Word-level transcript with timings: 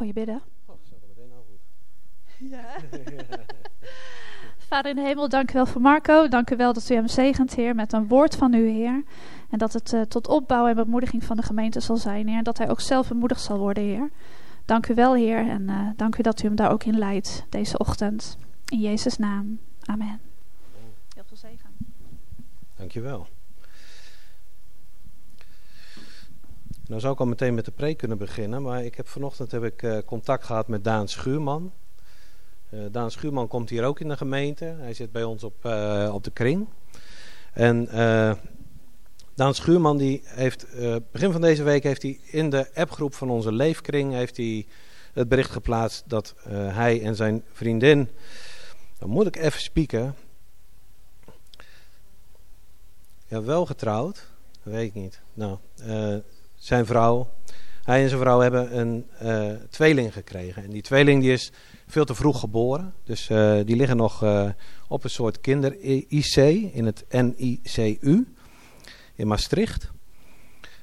voor 0.00 0.08
je 0.08 0.14
bidden? 0.14 0.42
Oh, 0.66 0.74
dat 0.90 1.00
meteen 1.08 1.32
al 1.32 1.44
goed. 1.48 1.60
Ja. 2.50 2.64
Vader 4.68 4.90
in 4.90 4.96
de 4.96 5.02
hemel, 5.02 5.28
dank 5.28 5.50
u 5.50 5.52
wel 5.52 5.66
voor 5.66 5.80
Marco. 5.80 6.28
Dank 6.28 6.50
u 6.50 6.56
wel 6.56 6.72
dat 6.72 6.90
u 6.90 6.94
hem 6.94 7.08
zegent, 7.08 7.54
Heer, 7.54 7.74
met 7.74 7.92
een 7.92 8.08
woord 8.08 8.36
van 8.36 8.54
u, 8.54 8.68
Heer. 8.68 9.04
En 9.50 9.58
dat 9.58 9.72
het 9.72 9.92
uh, 9.92 10.00
tot 10.02 10.28
opbouw 10.28 10.66
en 10.66 10.74
bemoediging 10.74 11.24
van 11.24 11.36
de 11.36 11.42
gemeente 11.42 11.80
zal 11.80 11.96
zijn, 11.96 12.28
Heer. 12.28 12.38
En 12.38 12.44
dat 12.44 12.58
hij 12.58 12.70
ook 12.70 12.80
zelf 12.80 13.08
bemoedigd 13.08 13.40
zal 13.40 13.58
worden, 13.58 13.82
Heer. 13.82 14.10
Dank 14.64 14.88
u 14.88 14.94
wel, 14.94 15.14
Heer. 15.14 15.48
En 15.48 15.62
uh, 15.62 15.88
dank 15.96 16.18
u 16.18 16.22
dat 16.22 16.42
u 16.42 16.46
hem 16.46 16.56
daar 16.56 16.72
ook 16.72 16.84
in 16.84 16.98
leidt 16.98 17.44
deze 17.48 17.78
ochtend. 17.78 18.38
In 18.68 18.78
Jezus' 18.78 19.16
naam. 19.16 19.58
Amen. 19.84 20.20
Heel 21.14 21.24
veel 21.24 21.36
zegen. 21.36 21.70
Dankjewel. 22.76 23.26
Nou 26.90 27.02
zou 27.02 27.14
ik 27.14 27.20
al 27.20 27.26
meteen 27.26 27.54
met 27.54 27.64
de 27.64 27.70
preek 27.70 27.96
kunnen 27.96 28.18
beginnen, 28.18 28.62
maar 28.62 28.84
ik 28.84 28.94
heb 28.94 29.08
vanochtend 29.08 29.50
heb 29.50 29.64
ik 29.64 29.82
uh, 29.82 29.98
contact 30.06 30.44
gehad 30.44 30.68
met 30.68 30.84
Daan 30.84 31.08
Schuurman. 31.08 31.72
Uh, 32.70 32.80
Daan 32.90 33.10
Schuurman 33.10 33.48
komt 33.48 33.70
hier 33.70 33.84
ook 33.84 34.00
in 34.00 34.08
de 34.08 34.16
gemeente. 34.16 34.64
Hij 34.64 34.94
zit 34.94 35.12
bij 35.12 35.24
ons 35.24 35.44
op, 35.44 35.64
uh, 35.64 36.10
op 36.12 36.24
de 36.24 36.30
kring. 36.30 36.68
En 37.52 37.84
Daan 39.34 39.54
Schuurman 39.54 39.96
die 39.96 40.22
heeft 40.24 40.66
begin 41.12 41.32
van 41.32 41.40
deze 41.40 41.62
week 41.62 41.82
heeft 41.82 42.02
hij 42.02 42.20
in 42.24 42.50
de 42.50 42.74
appgroep 42.74 43.14
van 43.14 43.30
onze 43.30 43.52
leefkring 43.52 44.12
heeft 44.12 44.36
hij 44.36 44.66
het 45.12 45.28
bericht 45.28 45.50
geplaatst 45.50 46.04
dat 46.06 46.34
hij 46.48 47.02
en 47.02 47.16
zijn 47.16 47.44
vriendin, 47.52 48.08
dan 48.98 49.08
moet 49.08 49.26
ik 49.26 49.36
even 49.36 49.60
spieken, 49.60 50.14
ja 53.26 53.42
wel 53.42 53.66
getrouwd, 53.66 54.26
weet 54.62 54.86
ik 54.88 54.94
niet. 54.94 55.20
Nou, 55.34 55.58
zijn 56.60 56.86
vrouw. 56.86 57.30
Hij 57.82 58.02
en 58.02 58.08
zijn 58.08 58.20
vrouw 58.20 58.40
hebben 58.40 58.78
een 58.78 59.06
uh, 59.22 59.52
tweeling 59.70 60.12
gekregen. 60.12 60.62
En 60.62 60.70
die 60.70 60.82
tweeling 60.82 61.22
die 61.22 61.32
is 61.32 61.52
veel 61.86 62.04
te 62.04 62.14
vroeg 62.14 62.40
geboren. 62.40 62.94
Dus 63.04 63.28
uh, 63.28 63.60
die 63.64 63.76
liggen 63.76 63.96
nog 63.96 64.24
uh, 64.24 64.50
op 64.88 65.04
een 65.04 65.10
soort 65.10 65.40
kinder-IC 65.40 66.36
in 66.72 66.86
het 66.86 67.04
NICU 67.10 68.26
in 69.14 69.26
Maastricht. 69.26 69.90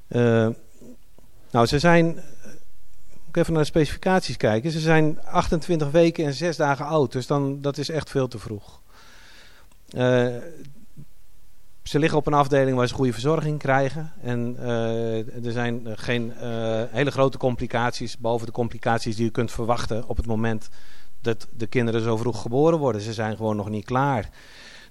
nou, 0.08 1.66
ze 1.66 1.80
zijn, 1.80 2.18
ik 3.28 3.38
even 3.38 3.54
naar 3.54 3.62
de 3.62 3.68
specificaties 3.68 4.38
kijken. 4.38 4.72
Ze 4.72 4.80
zijn 4.80 5.22
28 5.24 5.92
weken 5.92 6.26
en 6.26 6.34
6 6.34 6.56
dagen 6.56 6.86
oud. 6.86 7.12
Dus 7.12 7.28
dan, 7.28 7.62
dat 7.62 7.78
is 7.78 7.90
echt 7.90 8.10
veel 8.10 8.28
te 8.28 8.40
vroeg. 8.40 8.82
Ze 11.88 12.00
liggen 12.00 12.18
op 12.18 12.28
een 12.28 12.34
afdeling 12.34 12.78
waar 12.78 12.88
ze 12.88 12.94
goede 12.94 13.12
verzorging 13.12 13.60
krijgen. 13.60 14.12
En 14.22 14.56
uh, 14.60 15.46
er 15.46 15.52
zijn 15.52 15.88
geen 15.96 16.34
uh, 16.42 16.82
hele 16.90 17.12
grote 17.12 17.38
complicaties, 17.38 18.18
behalve 18.18 18.46
de 18.46 18.52
complicaties 18.52 19.16
die 19.16 19.26
je 19.26 19.32
kunt 19.32 19.52
verwachten 19.52 20.08
op 20.08 20.18
het 20.18 20.26
moment 20.26 20.70
dat 21.22 21.48
de 21.58 21.68
kinderen 21.68 22.02
zo 22.02 22.18
vroeg 22.18 22.42
geboren 22.42 22.80
worden. 22.80 23.02
Ze 23.02 23.14
zijn 23.14 23.36
gewoon 23.36 23.56
nog 23.56 23.70
niet 23.70 23.86
klaar. 23.86 24.30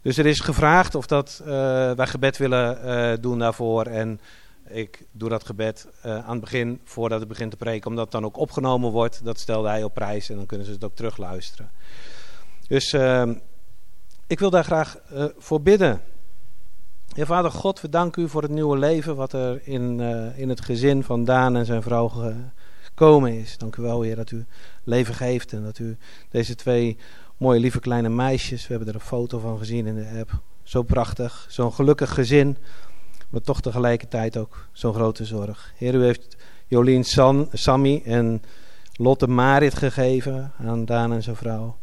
Dus 0.02 0.16
er 0.16 0.26
is 0.26 0.40
gevraagd 0.40 0.94
of 0.94 1.06
dat, 1.06 1.40
uh, 1.42 1.46
wij 1.92 2.06
gebed 2.06 2.36
willen 2.36 3.20
doen 3.20 3.38
daarvoor. 3.38 3.86
En 3.86 4.20
ik 4.68 5.06
doe 5.12 5.28
dat 5.28 5.46
gebed 5.46 5.88
aan 6.02 6.30
het 6.30 6.40
begin, 6.40 6.80
voordat 6.84 7.18
het 7.18 7.28
begint 7.28 7.50
te 7.50 7.56
preken, 7.56 7.88
omdat 7.90 8.04
het 8.04 8.12
dan 8.12 8.24
ook 8.24 8.36
opgenomen 8.36 8.90
wordt. 8.90 9.24
Dat 9.24 9.38
stelde 9.38 9.68
hij 9.68 9.82
op 9.82 9.94
prijs 9.94 10.30
en 10.30 10.36
dan 10.36 10.46
kunnen 10.46 10.66
ze 10.66 10.72
het 10.72 10.84
ook 10.84 10.96
terugluisteren. 10.96 11.70
Dus 12.68 12.92
ehm, 12.92 13.34
ik 14.26 14.38
wil 14.38 14.50
daar 14.50 14.64
graag 14.64 14.96
voor 15.38 15.62
bidden. 15.62 16.14
Heer 17.16 17.26
Vader 17.26 17.50
God, 17.50 17.80
we 17.80 17.88
danken 17.88 18.22
u 18.22 18.28
voor 18.28 18.42
het 18.42 18.50
nieuwe 18.50 18.78
leven 18.78 19.16
wat 19.16 19.32
er 19.32 19.60
in, 19.64 19.98
uh, 19.98 20.38
in 20.38 20.48
het 20.48 20.60
gezin 20.60 21.02
van 21.02 21.24
Daan 21.24 21.56
en 21.56 21.66
zijn 21.66 21.82
vrouw 21.82 22.08
gekomen 22.08 23.38
is. 23.38 23.58
Dank 23.58 23.76
u 23.76 23.82
wel, 23.82 24.02
Heer, 24.02 24.16
dat 24.16 24.30
u 24.30 24.46
leven 24.84 25.14
geeft 25.14 25.52
en 25.52 25.62
dat 25.62 25.78
u 25.78 25.96
deze 26.30 26.54
twee 26.54 26.96
mooie, 27.36 27.60
lieve 27.60 27.80
kleine 27.80 28.08
meisjes, 28.08 28.62
we 28.62 28.68
hebben 28.68 28.88
er 28.88 28.94
een 28.94 29.06
foto 29.06 29.38
van 29.38 29.58
gezien 29.58 29.86
in 29.86 29.94
de 29.94 30.18
app, 30.18 30.30
zo 30.62 30.82
prachtig, 30.82 31.46
zo'n 31.48 31.72
gelukkig 31.72 32.14
gezin, 32.14 32.56
maar 33.28 33.40
toch 33.40 33.60
tegelijkertijd 33.60 34.36
ook 34.36 34.66
zo'n 34.72 34.94
grote 34.94 35.24
zorg. 35.24 35.72
Heer, 35.76 35.94
u 35.94 36.02
heeft 36.02 36.36
Jolien 36.66 37.04
San, 37.04 37.48
Sammy 37.52 38.02
en 38.04 38.42
Lotte 38.92 39.26
Marit 39.26 39.74
gegeven 39.74 40.52
aan 40.58 40.84
Daan 40.84 41.12
en 41.12 41.22
zijn 41.22 41.36
vrouw. 41.36 41.76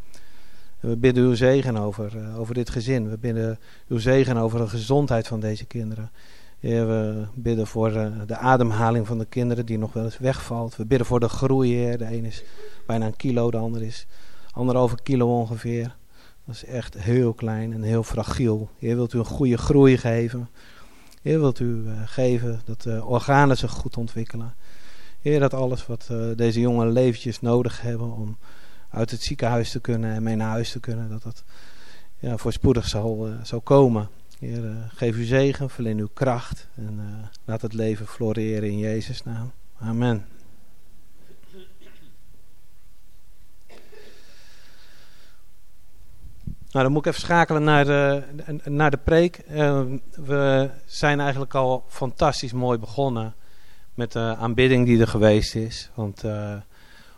We 0.83 0.97
bidden 0.97 1.23
uw 1.23 1.35
zegen 1.35 1.77
over, 1.77 2.15
uh, 2.15 2.39
over 2.39 2.53
dit 2.53 2.69
gezin. 2.69 3.09
We 3.09 3.17
bidden 3.17 3.59
uw 3.87 3.99
zegen 3.99 4.37
over 4.37 4.59
de 4.59 4.67
gezondheid 4.67 5.27
van 5.27 5.39
deze 5.39 5.65
kinderen. 5.65 6.11
Heer, 6.59 6.87
we 6.87 7.25
bidden 7.33 7.67
voor 7.67 7.91
uh, 7.91 8.07
de 8.25 8.37
ademhaling 8.37 9.07
van 9.07 9.17
de 9.17 9.25
kinderen 9.25 9.65
die 9.65 9.77
nog 9.77 9.93
wel 9.93 10.03
eens 10.03 10.17
wegvalt. 10.17 10.75
We 10.75 10.85
bidden 10.85 11.07
voor 11.07 11.19
de 11.19 11.29
groei, 11.29 11.73
Heer. 11.73 11.97
De 11.97 12.05
een 12.05 12.25
is 12.25 12.43
bijna 12.85 13.05
een 13.05 13.15
kilo, 13.15 13.51
de 13.51 13.57
ander 13.57 13.81
is 13.81 14.05
anderhalve 14.51 14.95
kilo 15.03 15.39
ongeveer. 15.39 15.95
Dat 16.45 16.55
is 16.55 16.65
echt 16.65 16.93
heel 16.93 17.33
klein 17.33 17.73
en 17.73 17.81
heel 17.81 18.03
fragiel. 18.03 18.69
Heer, 18.79 18.95
wilt 18.95 19.13
u 19.13 19.19
een 19.19 19.25
goede 19.25 19.57
groei 19.57 19.97
geven. 19.97 20.49
Heer, 21.21 21.39
wilt 21.39 21.59
u 21.59 21.83
uh, 21.85 21.91
geven 22.05 22.61
dat 22.65 22.81
de 22.81 23.05
organen 23.05 23.57
zich 23.57 23.71
goed 23.71 23.97
ontwikkelen. 23.97 24.53
Heer, 25.21 25.39
dat 25.39 25.53
alles 25.53 25.85
wat 25.85 26.09
deze 26.35 26.59
jonge 26.59 26.85
leventjes 26.85 27.41
nodig 27.41 27.81
hebben 27.81 28.11
om 28.11 28.37
uit 28.93 29.11
het 29.11 29.23
ziekenhuis 29.23 29.71
te 29.71 29.79
kunnen 29.79 30.13
en 30.13 30.23
mee 30.23 30.35
naar 30.35 30.49
huis 30.49 30.71
te 30.71 30.79
kunnen. 30.79 31.09
Dat 31.09 31.23
dat 31.23 31.43
ja, 32.19 32.37
voorspoedig 32.37 32.87
zal, 32.87 33.29
zal 33.43 33.61
komen. 33.61 34.09
Heer, 34.39 34.63
uh, 34.63 34.75
geef 34.87 35.15
u 35.15 35.23
zegen, 35.23 35.69
verleen 35.69 35.97
uw 35.97 36.09
kracht 36.13 36.67
en 36.75 36.93
uh, 36.99 37.27
laat 37.45 37.61
het 37.61 37.73
leven 37.73 38.07
floreren 38.07 38.69
in 38.69 38.77
Jezus' 38.77 39.23
naam. 39.23 39.51
Amen. 39.79 40.25
Nou, 46.71 46.85
dan 46.85 46.91
moet 46.91 47.05
ik 47.05 47.11
even 47.11 47.21
schakelen 47.21 47.63
naar 47.63 47.85
de, 47.85 48.23
naar 48.63 48.91
de 48.91 48.97
preek. 48.97 49.41
we 50.15 50.69
zijn 50.85 51.19
eigenlijk 51.19 51.53
al 51.53 51.85
fantastisch 51.87 52.53
mooi 52.53 52.77
begonnen 52.77 53.33
met 53.93 54.11
de 54.11 54.35
aanbidding 54.39 54.85
die 54.85 54.99
er 54.99 55.07
geweest 55.07 55.55
is. 55.55 55.89
Want 55.93 56.23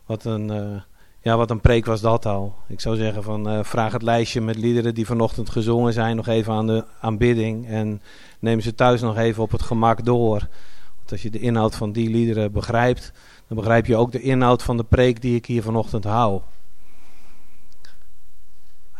wat 0.06 0.26
een 0.26 0.84
ja, 1.26 1.38
wat 1.38 1.50
een 1.50 1.62
preek 1.62 1.86
was 1.86 2.02
dat 2.02 2.26
al. 2.26 2.56
Ik 2.68 2.82
zou 2.82 2.96
zeggen 2.96 3.24
van 3.24 3.50
uh, 3.50 3.64
vraag 3.64 3.92
het 3.92 4.02
lijstje 4.02 4.42
met 4.42 4.56
liederen 4.56 4.94
die 4.94 5.06
vanochtend 5.06 5.50
gezongen 5.50 5.94
zijn 5.94 6.16
nog 6.16 6.28
even 6.28 6.54
aan 6.54 6.68
de 6.68 6.86
aanbidding. 7.00 7.68
En 7.68 8.02
neem 8.40 8.60
ze 8.60 8.76
thuis 8.76 9.02
nog 9.02 9.18
even 9.18 9.44
op 9.44 9.52
het 9.52 9.62
gemak 9.62 10.06
door. 10.06 10.48
Want 10.96 11.12
als 11.12 11.22
je 11.22 11.30
de 11.30 11.40
inhoud 11.40 11.76
van 11.76 11.92
die 11.92 12.10
liederen 12.10 12.52
begrijpt, 12.52 13.12
dan 13.48 13.58
begrijp 13.58 13.86
je 13.86 13.96
ook 13.96 14.12
de 14.12 14.22
inhoud 14.22 14.64
van 14.64 14.78
de 14.78 14.84
preek 14.84 15.22
die 15.22 15.36
ik 15.36 15.46
hier 15.46 15.62
vanochtend 15.62 16.04
hou. 16.04 16.42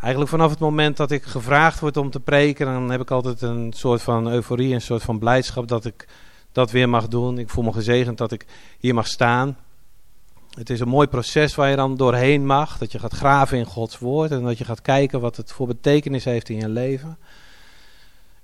Eigenlijk 0.00 0.30
vanaf 0.30 0.50
het 0.50 0.58
moment 0.58 0.96
dat 0.96 1.10
ik 1.10 1.22
gevraagd 1.22 1.80
word 1.80 1.96
om 1.96 2.10
te 2.10 2.20
preken, 2.20 2.66
dan 2.66 2.90
heb 2.90 3.00
ik 3.00 3.10
altijd 3.10 3.42
een 3.42 3.72
soort 3.72 4.02
van 4.02 4.28
euforie, 4.28 4.74
een 4.74 4.80
soort 4.80 5.02
van 5.02 5.18
blijdschap 5.18 5.68
dat 5.68 5.84
ik 5.84 6.08
dat 6.52 6.70
weer 6.70 6.88
mag 6.88 7.08
doen. 7.08 7.38
Ik 7.38 7.50
voel 7.50 7.64
me 7.64 7.72
gezegend 7.72 8.18
dat 8.18 8.32
ik 8.32 8.46
hier 8.78 8.94
mag 8.94 9.06
staan. 9.06 9.56
Het 10.56 10.70
is 10.70 10.80
een 10.80 10.88
mooi 10.88 11.06
proces 11.06 11.54
waar 11.54 11.70
je 11.70 11.76
dan 11.76 11.96
doorheen 11.96 12.46
mag. 12.46 12.78
Dat 12.78 12.92
je 12.92 12.98
gaat 12.98 13.12
graven 13.12 13.58
in 13.58 13.64
Gods 13.64 13.98
woord. 13.98 14.30
En 14.30 14.42
dat 14.42 14.58
je 14.58 14.64
gaat 14.64 14.82
kijken 14.82 15.20
wat 15.20 15.36
het 15.36 15.52
voor 15.52 15.66
betekenis 15.66 16.24
heeft 16.24 16.48
in 16.48 16.56
je 16.56 16.68
leven. 16.68 17.18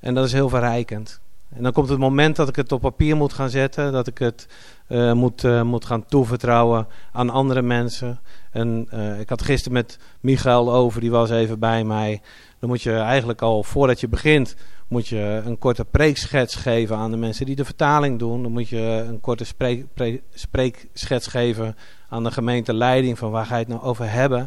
En 0.00 0.14
dat 0.14 0.24
is 0.24 0.32
heel 0.32 0.48
verrijkend. 0.48 1.20
En 1.54 1.62
dan 1.62 1.72
komt 1.72 1.88
het 1.88 1.98
moment 1.98 2.36
dat 2.36 2.48
ik 2.48 2.56
het 2.56 2.72
op 2.72 2.80
papier 2.80 3.16
moet 3.16 3.32
gaan 3.32 3.50
zetten. 3.50 3.92
Dat 3.92 4.06
ik 4.06 4.18
het 4.18 4.46
uh, 4.88 5.12
moet, 5.12 5.42
uh, 5.42 5.62
moet 5.62 5.84
gaan 5.84 6.06
toevertrouwen 6.06 6.86
aan 7.12 7.30
andere 7.30 7.62
mensen. 7.62 8.20
En 8.50 8.88
uh, 8.94 9.20
ik 9.20 9.28
had 9.28 9.42
gisteren 9.42 9.72
met 9.72 9.98
Michael 10.20 10.72
over, 10.72 11.00
die 11.00 11.10
was 11.10 11.30
even 11.30 11.58
bij 11.58 11.84
mij. 11.84 12.20
Dan 12.58 12.68
moet 12.68 12.82
je 12.82 12.92
eigenlijk 12.92 13.42
al 13.42 13.62
voordat 13.62 14.00
je 14.00 14.08
begint, 14.08 14.56
moet 14.88 15.08
je 15.08 15.42
een 15.44 15.58
korte 15.58 15.84
preekschets 15.84 16.54
geven 16.54 16.96
aan 16.96 17.10
de 17.10 17.16
mensen 17.16 17.46
die 17.46 17.56
de 17.56 17.64
vertaling 17.64 18.18
doen. 18.18 18.42
Dan 18.42 18.52
moet 18.52 18.68
je 18.68 19.04
een 19.08 19.20
korte 19.20 19.44
spreek, 19.44 19.86
pre, 19.94 20.20
spreekschets 20.34 21.26
geven 21.26 21.76
aan 22.12 22.24
de 22.24 22.30
gemeenteleiding 22.30 23.18
van 23.18 23.30
waar 23.30 23.46
ga 23.46 23.54
je 23.54 23.60
het 23.60 23.68
nou 23.68 23.82
over 23.82 24.10
hebben. 24.10 24.40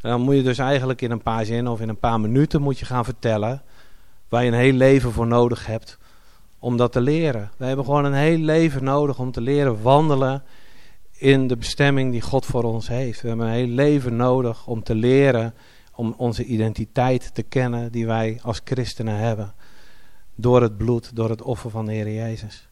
En 0.00 0.10
dan 0.10 0.20
moet 0.20 0.34
je 0.34 0.42
dus 0.42 0.58
eigenlijk 0.58 1.02
in 1.02 1.10
een 1.10 1.22
paar 1.22 1.44
zinnen 1.44 1.72
of 1.72 1.80
in 1.80 1.88
een 1.88 1.98
paar 1.98 2.20
minuten 2.20 2.62
moet 2.62 2.78
je 2.78 2.84
gaan 2.84 3.04
vertellen 3.04 3.62
waar 4.28 4.44
je 4.44 4.50
een 4.50 4.58
heel 4.58 4.72
leven 4.72 5.12
voor 5.12 5.26
nodig 5.26 5.66
hebt 5.66 5.98
om 6.58 6.76
dat 6.76 6.92
te 6.92 7.00
leren. 7.00 7.50
We 7.56 7.64
hebben 7.64 7.84
gewoon 7.84 8.04
een 8.04 8.12
heel 8.12 8.38
leven 8.38 8.84
nodig 8.84 9.18
om 9.18 9.32
te 9.32 9.40
leren 9.40 9.82
wandelen 9.82 10.42
in 11.12 11.46
de 11.46 11.56
bestemming 11.56 12.12
die 12.12 12.20
God 12.20 12.46
voor 12.46 12.62
ons 12.62 12.88
heeft. 12.88 13.20
We 13.20 13.28
hebben 13.28 13.46
een 13.46 13.52
heel 13.52 13.66
leven 13.66 14.16
nodig 14.16 14.66
om 14.66 14.82
te 14.82 14.94
leren 14.94 15.54
om 15.94 16.14
onze 16.16 16.44
identiteit 16.44 17.34
te 17.34 17.42
kennen 17.42 17.92
die 17.92 18.06
wij 18.06 18.38
als 18.42 18.60
christenen 18.64 19.16
hebben. 19.16 19.54
Door 20.34 20.62
het 20.62 20.76
bloed, 20.76 21.16
door 21.16 21.30
het 21.30 21.42
offer 21.42 21.70
van 21.70 21.86
de 21.86 21.92
Heer 21.92 22.12
Jezus. 22.12 22.68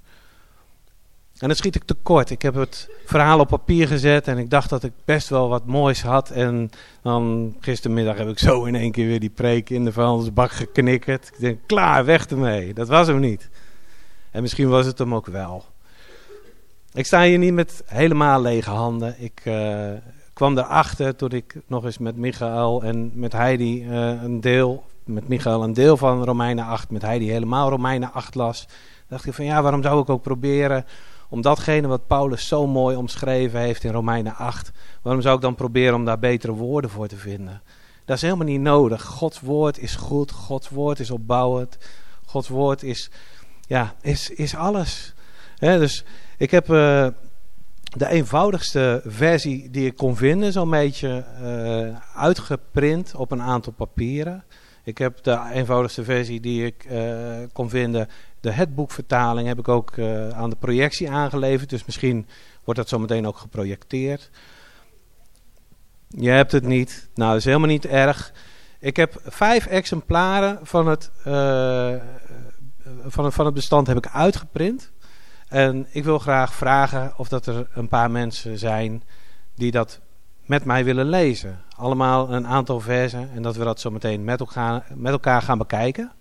En 1.40 1.48
dan 1.48 1.56
schiet 1.56 1.74
ik 1.74 1.84
tekort. 1.84 2.30
Ik 2.30 2.42
heb 2.42 2.54
het 2.54 2.88
verhaal 3.04 3.38
op 3.38 3.48
papier 3.48 3.86
gezet 3.86 4.28
en 4.28 4.38
ik 4.38 4.50
dacht 4.50 4.70
dat 4.70 4.82
ik 4.82 4.92
best 5.04 5.28
wel 5.28 5.48
wat 5.48 5.66
moois 5.66 6.02
had. 6.02 6.30
En 6.30 6.70
dan 7.02 7.54
gistermiddag 7.60 8.16
heb 8.16 8.28
ik 8.28 8.38
zo 8.38 8.64
in 8.64 8.74
één 8.74 8.92
keer 8.92 9.06
weer 9.06 9.20
die 9.20 9.30
preek 9.30 9.70
in 9.70 9.84
de 9.84 9.92
vuilnisbak 9.92 10.50
geknikkerd. 10.50 11.26
Ik 11.26 11.40
denk, 11.40 11.58
klaar, 11.66 12.04
weg 12.04 12.26
ermee. 12.26 12.74
Dat 12.74 12.88
was 12.88 13.06
hem 13.06 13.20
niet. 13.20 13.48
En 14.30 14.42
misschien 14.42 14.68
was 14.68 14.86
het 14.86 14.98
hem 14.98 15.14
ook 15.14 15.26
wel. 15.26 15.64
ik 16.92 17.06
sta 17.06 17.22
hier 17.22 17.38
niet 17.38 17.52
met 17.52 17.82
helemaal 17.86 18.40
lege 18.40 18.70
handen. 18.70 19.14
Ik 19.18 19.40
uh, 19.44 19.90
kwam 20.32 20.58
erachter 20.58 21.16
toen 21.16 21.30
ik 21.30 21.54
nog 21.66 21.84
eens 21.84 21.98
met 21.98 22.16
Michael 22.16 22.82
en 22.82 23.10
met 23.14 23.32
Heidi 23.32 23.84
uh, 23.84 24.22
een 24.22 24.40
deel, 24.40 24.84
met 25.04 25.28
Michael 25.28 25.62
een 25.62 25.72
deel 25.72 25.96
van 25.96 26.24
Romeinen 26.24 26.64
8, 26.64 26.90
met 26.90 27.02
Heidi 27.02 27.30
helemaal 27.30 27.70
Romeinen 27.70 28.12
8 28.12 28.34
las. 28.34 28.68
dacht 29.08 29.26
ik 29.26 29.34
van 29.34 29.44
ja, 29.44 29.62
waarom 29.62 29.82
zou 29.82 30.00
ik 30.00 30.10
ook 30.10 30.22
proberen 30.22 30.84
om 31.30 31.40
datgene 31.40 31.88
wat 31.88 32.06
Paulus 32.06 32.48
zo 32.48 32.66
mooi 32.66 32.96
omschreven 32.96 33.60
heeft 33.60 33.84
in 33.84 33.92
Romeinen 33.92 34.34
8, 34.34 34.72
waarom 35.02 35.22
zou 35.22 35.36
ik 35.36 35.42
dan 35.42 35.54
proberen 35.54 35.94
om 35.94 36.04
daar 36.04 36.18
betere 36.18 36.52
woorden 36.52 36.90
voor 36.90 37.08
te 37.08 37.16
vinden? 37.16 37.62
Dat 38.04 38.16
is 38.16 38.22
helemaal 38.22 38.46
niet 38.46 38.60
nodig. 38.60 39.02
Gods 39.02 39.40
woord 39.40 39.78
is 39.78 39.94
goed, 39.94 40.30
Gods 40.30 40.68
woord 40.68 41.00
is 41.00 41.10
opbouwend, 41.10 41.78
Gods 42.26 42.48
woord 42.48 42.82
is, 42.82 43.10
ja, 43.66 43.94
is, 44.00 44.30
is 44.30 44.54
alles. 44.54 45.14
dus 45.58 46.04
ik 46.36 46.50
heb 46.50 46.68
uh, 46.68 47.06
de 47.96 48.08
eenvoudigste 48.08 49.02
versie 49.06 49.70
die 49.70 49.86
ik 49.86 49.96
kon 49.96 50.16
vinden, 50.16 50.52
zo'n 50.52 50.70
beetje 50.70 51.24
uh, 51.42 51.96
uitgeprint 52.14 53.14
op 53.14 53.30
een 53.30 53.42
aantal 53.42 53.72
papieren. 53.72 54.44
Ik 54.84 54.98
heb 54.98 55.22
de 55.22 55.40
eenvoudigste 55.52 56.04
versie 56.04 56.40
die 56.40 56.66
ik 56.66 56.86
uh, 56.90 57.36
kon 57.52 57.68
vinden, 57.68 58.08
de 58.40 58.50
hetboekvertaling, 58.50 59.48
heb 59.48 59.58
ik 59.58 59.68
ook 59.68 59.98
aan 60.32 60.50
de 60.50 60.56
projectie 60.56 61.10
aangeleverd. 61.10 61.70
Dus 61.70 61.84
misschien 61.84 62.26
wordt 62.64 62.80
dat 62.80 62.88
zometeen 62.88 63.26
ook 63.26 63.38
geprojecteerd. 63.38 64.30
Je 66.08 66.30
hebt 66.30 66.52
het 66.52 66.64
niet. 66.64 67.08
Nou, 67.14 67.30
dat 67.30 67.38
is 67.38 67.44
helemaal 67.44 67.68
niet 67.68 67.86
erg. 67.86 68.32
Ik 68.78 68.96
heb 68.96 69.20
vijf 69.24 69.66
exemplaren 69.66 70.58
van 70.62 70.86
het, 70.86 71.10
van, 73.06 73.24
het, 73.24 73.34
van 73.34 73.44
het 73.44 73.54
bestand 73.54 73.86
heb 73.86 73.96
ik 73.96 74.08
uitgeprint. 74.08 74.90
En 75.48 75.86
ik 75.90 76.04
wil 76.04 76.18
graag 76.18 76.54
vragen 76.54 77.12
of 77.16 77.28
dat 77.28 77.46
er 77.46 77.68
een 77.74 77.88
paar 77.88 78.10
mensen 78.10 78.58
zijn 78.58 79.02
die 79.54 79.70
dat 79.70 80.00
met 80.46 80.64
mij 80.64 80.84
willen 80.84 81.06
lezen. 81.06 81.60
Allemaal 81.76 82.32
een 82.32 82.46
aantal 82.46 82.80
versen 82.80 83.30
en 83.34 83.42
dat 83.42 83.56
we 83.56 83.64
dat 83.64 83.80
zo 83.80 83.90
meteen 83.90 84.24
met 84.24 84.40
elkaar, 84.40 84.86
met 84.94 85.12
elkaar 85.12 85.42
gaan 85.42 85.58
bekijken. 85.58 86.12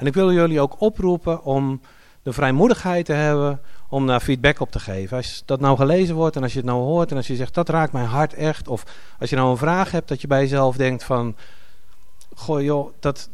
En 0.00 0.06
ik 0.06 0.14
wil 0.14 0.32
jullie 0.32 0.60
ook 0.60 0.80
oproepen 0.80 1.42
om 1.42 1.80
de 2.22 2.32
vrijmoedigheid 2.32 3.04
te 3.04 3.12
hebben 3.12 3.60
om 3.88 4.06
daar 4.06 4.20
feedback 4.20 4.60
op 4.60 4.70
te 4.70 4.80
geven. 4.80 5.16
Als 5.16 5.42
dat 5.44 5.60
nou 5.60 5.76
gelezen 5.76 6.14
wordt 6.14 6.36
en 6.36 6.42
als 6.42 6.52
je 6.52 6.58
het 6.58 6.66
nou 6.66 6.80
hoort 6.80 7.10
en 7.10 7.16
als 7.16 7.26
je 7.26 7.36
zegt 7.36 7.54
dat 7.54 7.68
raakt 7.68 7.92
mijn 7.92 8.06
hart 8.06 8.34
echt. 8.34 8.68
Of 8.68 8.84
als 9.18 9.30
je 9.30 9.36
nou 9.36 9.50
een 9.50 9.56
vraag 9.56 9.90
hebt 9.90 10.08
dat 10.08 10.20
je 10.20 10.26
bij 10.26 10.40
jezelf 10.40 10.76
denkt 10.76 11.04
van, 11.04 11.36
goh 12.34 12.62
joh, 12.62 12.92
dat, 13.00 13.28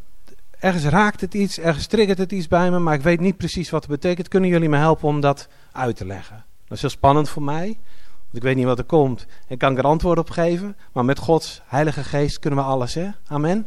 ergens 0.58 0.84
raakt 0.84 1.20
het 1.20 1.34
iets, 1.34 1.58
ergens 1.58 1.86
triggert 1.86 2.18
het 2.18 2.32
iets 2.32 2.48
bij 2.48 2.70
me, 2.70 2.78
maar 2.78 2.94
ik 2.94 3.02
weet 3.02 3.20
niet 3.20 3.36
precies 3.36 3.70
wat 3.70 3.82
het 3.82 3.90
betekent. 3.90 4.28
Kunnen 4.28 4.50
jullie 4.50 4.68
me 4.68 4.76
helpen 4.76 5.08
om 5.08 5.20
dat 5.20 5.48
uit 5.72 5.96
te 5.96 6.06
leggen? 6.06 6.44
Dat 6.64 6.76
is 6.76 6.80
heel 6.80 6.90
spannend 6.90 7.28
voor 7.28 7.42
mij, 7.42 7.66
want 8.24 8.36
ik 8.36 8.42
weet 8.42 8.56
niet 8.56 8.64
wat 8.64 8.78
er 8.78 8.84
komt 8.84 9.26
en 9.48 9.58
kan 9.58 9.72
ik 9.72 9.78
er 9.78 9.84
antwoord 9.84 10.18
op 10.18 10.30
geven. 10.30 10.76
Maar 10.92 11.04
met 11.04 11.18
Gods 11.18 11.62
Heilige 11.66 12.04
Geest 12.04 12.38
kunnen 12.38 12.58
we 12.58 12.64
alles, 12.64 12.94
hè? 12.94 13.08
Amen. 13.26 13.66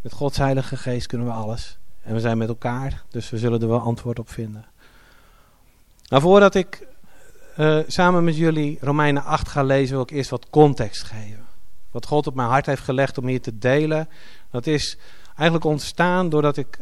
Met 0.00 0.12
Gods 0.12 0.38
Heilige 0.38 0.76
Geest 0.76 1.06
kunnen 1.06 1.26
we 1.26 1.32
alles. 1.32 1.78
En 2.04 2.14
we 2.14 2.20
zijn 2.20 2.38
met 2.38 2.48
elkaar, 2.48 3.02
dus 3.08 3.30
we 3.30 3.38
zullen 3.38 3.60
er 3.60 3.68
wel 3.68 3.80
antwoord 3.80 4.18
op 4.18 4.30
vinden. 4.30 4.64
Nou, 6.08 6.22
voordat 6.22 6.54
ik 6.54 6.86
uh, 7.58 7.78
samen 7.86 8.24
met 8.24 8.36
jullie 8.36 8.78
Romeinen 8.80 9.24
8 9.24 9.48
ga 9.48 9.62
lezen, 9.62 9.94
wil 9.94 10.02
ik 10.02 10.10
eerst 10.10 10.30
wat 10.30 10.50
context 10.50 11.02
geven. 11.02 11.44
Wat 11.90 12.06
God 12.06 12.26
op 12.26 12.34
mijn 12.34 12.48
hart 12.48 12.66
heeft 12.66 12.82
gelegd 12.82 13.18
om 13.18 13.26
hier 13.26 13.40
te 13.40 13.58
delen, 13.58 14.08
dat 14.50 14.66
is 14.66 14.98
eigenlijk 15.26 15.64
ontstaan 15.64 16.28
doordat 16.28 16.56
ik, 16.56 16.78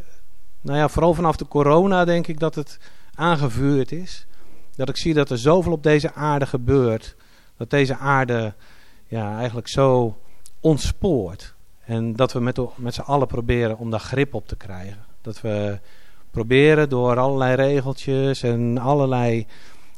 nou 0.60 0.78
ja, 0.78 0.88
vooral 0.88 1.14
vanaf 1.14 1.36
de 1.36 1.48
corona 1.48 2.04
denk 2.04 2.26
ik 2.26 2.38
dat 2.38 2.54
het 2.54 2.78
aangevuurd 3.14 3.92
is. 3.92 4.26
Dat 4.76 4.88
ik 4.88 4.96
zie 4.96 5.14
dat 5.14 5.30
er 5.30 5.38
zoveel 5.38 5.72
op 5.72 5.82
deze 5.82 6.14
aarde 6.14 6.46
gebeurt. 6.46 7.16
Dat 7.56 7.70
deze 7.70 7.96
aarde 7.96 8.54
ja, 9.06 9.36
eigenlijk 9.36 9.69
zo 9.69 10.19
ontspoort. 10.60 11.54
En 11.84 12.16
dat 12.16 12.32
we 12.32 12.40
met, 12.40 12.60
met 12.76 12.94
z'n 12.94 13.00
allen 13.00 13.26
proberen 13.26 13.78
om 13.78 13.90
daar 13.90 14.00
grip 14.00 14.34
op 14.34 14.48
te 14.48 14.56
krijgen. 14.56 15.12
Dat 15.22 15.40
we 15.40 15.78
proberen 16.30 16.88
door 16.88 17.19
allerlei 17.19 17.54
regeltjes 17.54 18.42
en 18.42 18.78
allerlei 18.78 19.46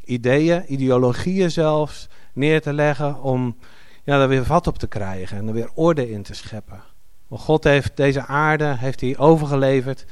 ideeën, 0.05 0.73
ideologieën 0.73 1.51
zelfs, 1.51 2.09
neer 2.33 2.63
te 2.63 2.73
leggen 2.73 3.23
om 3.23 3.57
ja, 4.03 4.19
daar 4.19 4.29
weer 4.29 4.45
vat 4.45 4.67
op 4.67 4.79
te 4.79 4.87
krijgen 4.87 5.37
en 5.37 5.47
er 5.47 5.55
weer 5.55 5.71
orde 5.75 6.11
in 6.11 6.23
te 6.23 6.35
scheppen. 6.35 6.83
God 7.31 7.65
heeft 7.65 7.97
deze 7.97 8.27
aarde 8.27 8.77
heeft 8.77 9.01
hij 9.01 9.19
overgeleverd 9.19 10.05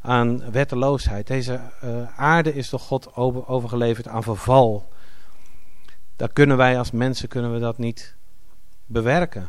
aan 0.00 0.50
wetteloosheid. 0.50 1.26
Deze 1.26 1.60
uh, 1.84 2.18
aarde 2.18 2.54
is 2.54 2.68
door 2.70 2.80
God 2.80 3.14
over, 3.14 3.48
overgeleverd 3.48 4.08
aan 4.08 4.22
verval. 4.22 4.92
Daar 6.16 6.32
kunnen 6.32 6.56
wij 6.56 6.78
als 6.78 6.90
mensen 6.90 7.28
kunnen 7.28 7.52
we 7.52 7.58
dat 7.58 7.78
niet 7.78 8.14
bewerken. 8.86 9.48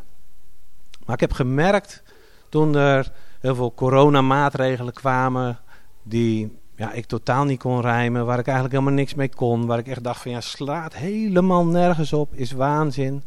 Maar 1.05 1.15
ik 1.15 1.21
heb 1.21 1.31
gemerkt 1.31 2.03
toen 2.49 2.75
er 2.75 3.11
heel 3.39 3.55
veel 3.55 3.73
coronamaatregelen 3.73 4.93
kwamen 4.93 5.59
die 6.03 6.57
ja, 6.75 6.91
ik 6.91 7.05
totaal 7.05 7.43
niet 7.43 7.59
kon 7.59 7.81
rijmen, 7.81 8.25
waar 8.25 8.39
ik 8.39 8.45
eigenlijk 8.45 8.75
helemaal 8.75 8.99
niks 8.99 9.13
mee 9.13 9.29
kon, 9.29 9.65
waar 9.65 9.79
ik 9.79 9.87
echt 9.87 10.03
dacht 10.03 10.21
van 10.21 10.31
ja, 10.31 10.41
slaat 10.41 10.95
helemaal 10.95 11.65
nergens 11.65 12.13
op, 12.13 12.33
is 12.33 12.51
waanzin. 12.51 13.23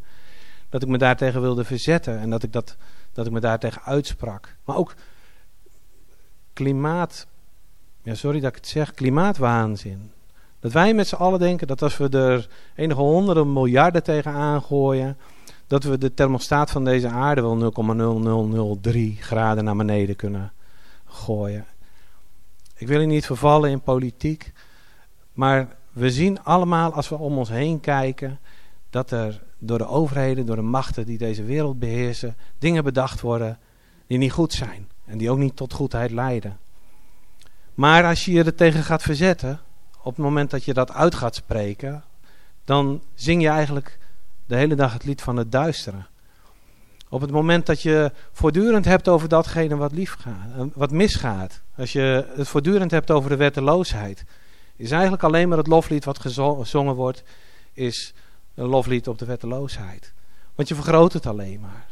Dat 0.69 0.83
ik 0.83 0.89
me 0.89 0.99
daartegen 0.99 1.41
wilde 1.41 1.65
verzetten 1.65 2.19
en 2.19 2.31
dat 2.31 2.43
ik 2.43 2.53
dat 2.53 2.77
dat 3.13 3.27
ik 3.27 3.33
me 3.33 3.41
daartegen 3.41 3.83
uitsprak. 3.83 4.57
Maar 4.65 4.77
ook 4.77 4.95
klimaat, 6.53 7.27
ja 8.03 8.15
sorry 8.15 8.41
dat 8.41 8.51
ik 8.51 8.57
het 8.57 8.67
zeg, 8.67 8.95
klimaatwaanzin. 8.95 10.11
Dat 10.61 10.73
wij 10.73 10.95
met 10.95 11.09
z'n 11.09 11.15
allen 11.15 11.39
denken 11.39 11.67
dat 11.67 11.83
als 11.83 11.97
we 11.97 12.09
er 12.09 12.49
enige 12.75 13.01
honderden 13.01 13.53
miljarden 13.53 14.03
tegen 14.03 14.33
aangooien, 14.33 15.17
dat 15.73 15.85
we 15.85 15.99
de 15.99 16.15
thermostaat 16.15 16.71
van 16.71 16.85
deze 16.85 17.09
aarde 17.09 17.41
wel 17.41 17.73
0,0003 18.81 19.19
graden 19.19 19.65
naar 19.65 19.77
beneden 19.77 20.17
kunnen 20.17 20.53
gooien. 21.05 21.67
Ik 22.77 22.87
wil 22.87 22.99
hier 22.99 23.07
niet 23.07 23.27
vervallen 23.27 23.71
in 23.71 23.81
politiek, 23.81 24.53
maar 25.33 25.77
we 25.93 26.11
zien 26.11 26.43
allemaal 26.43 26.93
als 26.93 27.09
we 27.09 27.19
om 27.19 27.39
ons 27.39 27.49
heen 27.49 27.81
kijken 27.81 28.39
dat 28.91 29.11
er 29.11 29.43
door 29.59 29.79
de 29.79 29.87
overheden, 29.87 30.47
door 30.47 30.57
de 30.57 30.63
machten 30.63 31.07
die 31.07 31.19
deze 31.19 31.45
wereld 31.45 31.79
beheersen, 31.79 32.37
dingen 32.59 32.85
bedacht 32.85 33.21
worden 33.21 33.59
die 34.07 34.19
niet 34.19 34.33
goed 34.33 34.53
zijn. 34.53 34.89
En 35.05 35.19
die 35.19 35.31
ook 35.31 35.39
niet 35.39 35.57
tot 35.57 35.73
goedheid 35.73 36.11
leiden. 36.11 36.59
Maar 37.75 38.05
als 38.05 38.25
je 38.25 38.33
je 38.33 38.45
er 38.45 38.55
tegen 38.55 38.83
gaat 38.83 39.03
verzetten, 39.03 39.61
op 40.03 40.17
het 40.17 40.25
moment 40.25 40.51
dat 40.51 40.65
je 40.65 40.75
dat 40.75 40.93
uit 40.93 41.15
gaat 41.15 41.35
spreken, 41.35 42.05
dan 42.65 43.03
zing 43.15 43.43
je 43.43 43.49
eigenlijk 43.49 44.01
de 44.53 44.59
hele 44.59 44.75
dag 44.75 44.93
het 44.93 45.05
lied 45.05 45.23
van 45.23 45.37
het 45.37 45.53
duisteren. 45.53 46.07
Op 47.09 47.21
het 47.21 47.31
moment 47.31 47.67
dat 47.67 47.83
je 47.83 48.13
voortdurend 48.33 48.85
hebt 48.85 49.09
over 49.09 49.29
datgene 49.29 49.77
wat, 49.77 49.93
lief 49.93 50.17
gaat, 50.19 50.69
wat 50.75 50.91
misgaat, 50.91 51.61
als 51.77 51.93
je 51.93 52.27
het 52.35 52.49
voortdurend 52.49 52.91
hebt 52.91 53.11
over 53.11 53.31
de 53.31 53.37
wetteloosheid, 53.37 54.25
is 54.77 54.91
eigenlijk 54.91 55.23
alleen 55.23 55.49
maar 55.49 55.59
het 55.59 55.67
loflied 55.67 56.05
wat 56.05 56.19
gezongen 56.19 56.95
wordt, 56.95 57.23
is 57.73 58.15
een 58.55 58.67
loflied 58.67 59.09
op 59.09 59.19
de 59.19 59.25
wetteloosheid. 59.25 60.13
Want 60.55 60.69
je 60.69 60.75
vergroot 60.75 61.13
het 61.13 61.27
alleen 61.27 61.61
maar. 61.61 61.87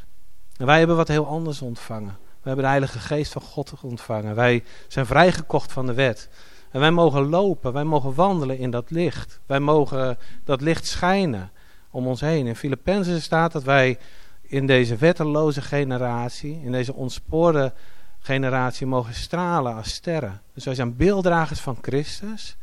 En 0.56 0.66
wij 0.66 0.78
hebben 0.78 0.96
wat 0.96 1.08
heel 1.08 1.26
anders 1.26 1.62
ontvangen. 1.62 2.16
We 2.20 2.46
hebben 2.46 2.64
de 2.64 2.70
Heilige 2.70 2.98
Geest 2.98 3.32
van 3.32 3.42
God 3.42 3.72
ontvangen. 3.80 4.34
Wij 4.34 4.64
zijn 4.88 5.06
vrijgekocht 5.06 5.72
van 5.72 5.86
de 5.86 5.94
wet. 5.94 6.28
En 6.70 6.80
wij 6.80 6.90
mogen 6.90 7.28
lopen, 7.28 7.72
wij 7.72 7.84
mogen 7.84 8.14
wandelen 8.14 8.58
in 8.58 8.70
dat 8.70 8.90
licht. 8.90 9.40
Wij 9.46 9.60
mogen 9.60 10.18
dat 10.44 10.60
licht 10.60 10.86
schijnen 10.86 11.50
om 11.90 12.06
ons 12.06 12.20
heen. 12.20 12.46
In 12.46 12.56
Filippenzen 12.56 13.22
staat 13.22 13.52
dat 13.52 13.64
wij 13.64 13.98
in 14.42 14.66
deze 14.66 14.96
wetteloze 14.96 15.62
generatie, 15.62 16.60
in 16.64 16.72
deze 16.72 16.94
ontspoorde 16.94 17.72
generatie, 18.18 18.86
mogen 18.86 19.14
stralen 19.14 19.74
als 19.74 19.94
sterren. 19.94 20.42
Dus 20.54 20.64
wij 20.64 20.74
zijn 20.74 20.96
beelddragers 20.96 21.60
van 21.60 21.78
Christus. 21.82 22.56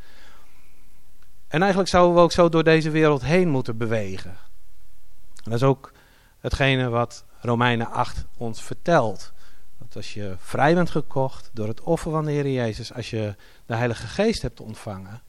En 1.48 1.60
eigenlijk 1.60 1.90
zouden 1.90 2.14
we 2.14 2.20
ook 2.20 2.32
zo 2.32 2.48
door 2.48 2.64
deze 2.64 2.90
wereld 2.90 3.24
heen 3.24 3.48
moeten 3.48 3.76
bewegen. 3.76 4.36
En 5.44 5.50
dat 5.50 5.54
is 5.54 5.62
ook 5.62 5.92
hetgene 6.40 6.88
wat 6.88 7.24
Romeinen 7.40 7.90
8 7.90 8.24
ons 8.36 8.62
vertelt. 8.62 9.32
Dat 9.78 9.96
als 9.96 10.14
je 10.14 10.34
vrij 10.38 10.74
bent 10.74 10.90
gekocht 10.90 11.50
door 11.52 11.68
het 11.68 11.80
offer 11.80 12.10
van 12.10 12.24
de 12.24 12.30
Heer 12.30 12.50
Jezus, 12.50 12.94
als 12.94 13.10
je 13.10 13.34
de 13.66 13.74
Heilige 13.74 14.06
Geest 14.06 14.42
hebt 14.42 14.60
ontvangen, 14.60 15.22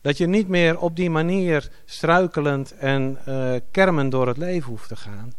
dat 0.00 0.18
je 0.18 0.26
niet 0.26 0.48
meer 0.48 0.78
op 0.78 0.96
die 0.96 1.10
manier 1.10 1.70
struikelend 1.84 2.76
en 2.76 3.18
uh, 3.28 3.54
kermend 3.70 4.10
door 4.10 4.26
het 4.26 4.36
leven 4.36 4.70
hoeft 4.70 4.88
te 4.88 4.96
gaan. 4.96 5.32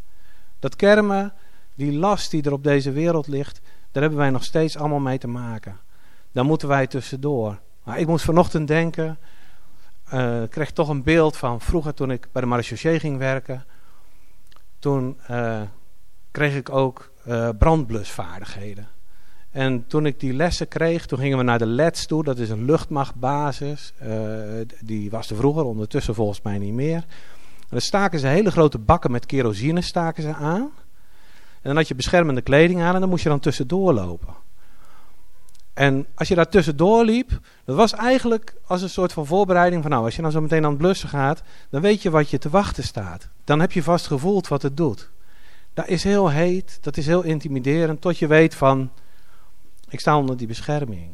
Dat 0.58 0.76
kermen, 0.76 1.32
die 1.74 1.92
last 1.92 2.30
die 2.30 2.42
er 2.42 2.52
op 2.52 2.64
deze 2.64 2.92
wereld 2.92 3.26
ligt, 3.26 3.60
daar 3.90 4.02
hebben 4.02 4.20
wij 4.20 4.30
nog 4.30 4.44
steeds 4.44 4.76
allemaal 4.76 5.00
mee 5.00 5.18
te 5.18 5.28
maken. 5.28 5.80
Daar 6.32 6.44
moeten 6.44 6.68
wij 6.68 6.86
tussendoor. 6.86 7.58
Maar 7.82 7.98
ik 7.98 8.06
moest 8.06 8.24
vanochtend 8.24 8.68
denken 8.68 9.18
uh, 10.14 10.42
kreeg 10.48 10.70
toch 10.70 10.88
een 10.88 11.02
beeld 11.02 11.36
van 11.36 11.60
vroeger 11.60 11.94
toen 11.94 12.10
ik 12.10 12.28
bij 12.32 12.42
de 12.42 12.48
marechaussee 12.48 12.98
ging 12.98 13.18
werken. 13.18 13.64
Toen 14.78 15.20
uh, 15.30 15.60
kreeg 16.30 16.56
ik 16.56 16.70
ook 16.70 17.12
brandblusvaardigheden. 17.58 18.88
En 19.52 19.86
toen 19.86 20.06
ik 20.06 20.20
die 20.20 20.32
lessen 20.32 20.68
kreeg, 20.68 21.06
toen 21.06 21.18
gingen 21.18 21.38
we 21.38 21.44
naar 21.44 21.58
de 21.58 21.66
LEDS 21.66 22.06
toe. 22.06 22.24
Dat 22.24 22.38
is 22.38 22.50
een 22.50 22.64
luchtmachtbasis. 22.64 23.92
Uh, 24.02 24.10
die 24.80 25.10
was 25.10 25.30
er 25.30 25.36
vroeger, 25.36 25.64
ondertussen 25.64 26.14
volgens 26.14 26.42
mij 26.42 26.58
niet 26.58 26.72
meer. 26.72 27.04
En 27.60 27.68
dan 27.68 27.80
staken 27.80 28.18
ze 28.18 28.26
hele 28.26 28.50
grote 28.50 28.78
bakken 28.78 29.10
met 29.10 29.26
kerosine 29.26 29.80
staken 29.80 30.22
ze 30.22 30.34
aan. 30.34 30.70
En 31.62 31.68
dan 31.68 31.76
had 31.76 31.88
je 31.88 31.94
beschermende 31.94 32.40
kleding 32.40 32.80
aan 32.80 32.94
en 32.94 33.00
dan 33.00 33.08
moest 33.08 33.22
je 33.22 33.28
dan 33.28 33.40
tussendoor 33.40 33.92
lopen. 33.92 34.34
En 35.72 36.06
als 36.14 36.28
je 36.28 36.34
daar 36.34 36.48
tussendoor 36.48 37.04
liep, 37.04 37.40
dat 37.64 37.76
was 37.76 37.92
eigenlijk 37.92 38.54
als 38.66 38.82
een 38.82 38.88
soort 38.88 39.12
van 39.12 39.26
voorbereiding 39.26 39.82
van 39.82 39.90
nou, 39.90 40.04
als 40.04 40.16
je 40.16 40.22
dan 40.22 40.30
zo 40.30 40.40
meteen 40.40 40.64
aan 40.64 40.70
het 40.70 40.78
blussen 40.78 41.08
gaat, 41.08 41.42
dan 41.70 41.80
weet 41.80 42.02
je 42.02 42.10
wat 42.10 42.30
je 42.30 42.38
te 42.38 42.50
wachten 42.50 42.84
staat. 42.84 43.28
Dan 43.44 43.60
heb 43.60 43.72
je 43.72 43.82
vast 43.82 44.06
gevoeld 44.06 44.48
wat 44.48 44.62
het 44.62 44.76
doet. 44.76 45.10
Dat 45.74 45.88
is 45.88 46.04
heel 46.04 46.30
heet, 46.30 46.78
dat 46.80 46.96
is 46.96 47.06
heel 47.06 47.22
intimiderend, 47.22 48.00
tot 48.00 48.18
je 48.18 48.26
weet 48.26 48.54
van, 48.54 48.90
ik 49.92 50.00
sta 50.00 50.18
onder 50.18 50.36
die 50.36 50.46
bescherming. 50.46 51.10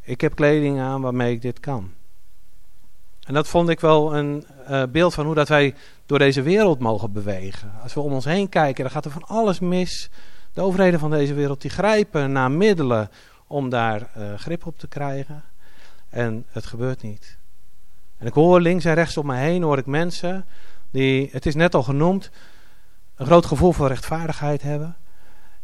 Ik 0.00 0.20
heb 0.20 0.34
kleding 0.34 0.80
aan 0.80 1.00
waarmee 1.00 1.32
ik 1.32 1.42
dit 1.42 1.60
kan. 1.60 1.90
En 3.26 3.34
dat 3.34 3.48
vond 3.48 3.68
ik 3.68 3.80
wel 3.80 4.16
een 4.16 4.46
uh, 4.70 4.82
beeld 4.92 5.14
van 5.14 5.26
hoe 5.26 5.34
dat 5.34 5.48
wij 5.48 5.74
door 6.06 6.18
deze 6.18 6.42
wereld 6.42 6.78
mogen 6.78 7.12
bewegen. 7.12 7.72
Als 7.82 7.94
we 7.94 8.00
om 8.00 8.12
ons 8.12 8.24
heen 8.24 8.48
kijken, 8.48 8.84
dan 8.84 8.92
gaat 8.92 9.04
er 9.04 9.10
van 9.10 9.26
alles 9.26 9.58
mis. 9.58 10.10
De 10.52 10.60
overheden 10.60 11.00
van 11.00 11.10
deze 11.10 11.34
wereld 11.34 11.60
die 11.60 11.70
grijpen 11.70 12.32
naar 12.32 12.50
middelen 12.50 13.10
om 13.46 13.68
daar 13.68 14.10
uh, 14.16 14.34
grip 14.34 14.66
op 14.66 14.78
te 14.78 14.88
krijgen. 14.88 15.42
En 16.08 16.46
het 16.48 16.66
gebeurt 16.66 17.02
niet. 17.02 17.38
En 18.18 18.26
ik 18.26 18.32
hoor 18.32 18.60
links 18.60 18.84
en 18.84 18.94
rechts 18.94 19.16
om 19.16 19.26
me 19.26 19.36
heen 19.36 19.62
hoor 19.62 19.78
ik 19.78 19.86
mensen 19.86 20.44
die, 20.90 21.28
het 21.32 21.46
is 21.46 21.54
net 21.54 21.74
al 21.74 21.82
genoemd, 21.82 22.30
een 23.16 23.26
groot 23.26 23.46
gevoel 23.46 23.72
voor 23.72 23.88
rechtvaardigheid 23.88 24.62
hebben. 24.62 24.96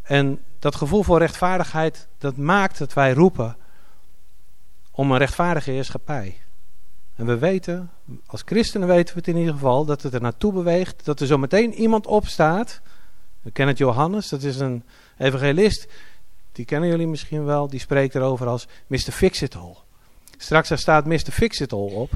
En 0.02 0.44
dat 0.58 0.74
gevoel 0.74 1.02
voor 1.02 1.18
rechtvaardigheid, 1.18 2.08
dat 2.18 2.36
maakt 2.36 2.78
dat 2.78 2.92
wij 2.92 3.12
roepen 3.12 3.56
om 4.90 5.12
een 5.12 5.18
rechtvaardige 5.18 5.70
heerschappij. 5.70 6.40
En 7.14 7.26
we 7.26 7.38
weten, 7.38 7.90
als 8.26 8.42
christenen 8.44 8.88
weten 8.88 9.14
we 9.14 9.20
het 9.20 9.28
in 9.28 9.36
ieder 9.36 9.52
geval, 9.52 9.84
dat 9.84 10.02
het 10.02 10.14
er 10.14 10.20
naartoe 10.20 10.52
beweegt, 10.52 11.04
dat 11.04 11.20
er 11.20 11.26
zo 11.26 11.38
meteen 11.38 11.74
iemand 11.74 12.06
opstaat. 12.06 12.80
We 13.40 13.50
kennen 13.50 13.74
het 13.74 13.84
Johannes, 13.84 14.28
dat 14.28 14.42
is 14.42 14.58
een 14.58 14.84
evangelist, 15.18 15.86
die 16.52 16.64
kennen 16.64 16.88
jullie 16.88 17.06
misschien 17.06 17.44
wel, 17.44 17.68
die 17.68 17.80
spreekt 17.80 18.14
erover 18.14 18.46
als 18.46 18.68
Mr. 18.86 18.98
Fix-It-All. 18.98 19.76
Straks 20.36 20.80
staat 20.80 21.06
Mr. 21.06 21.18
Fix-It-All 21.18 21.92
op 21.92 22.10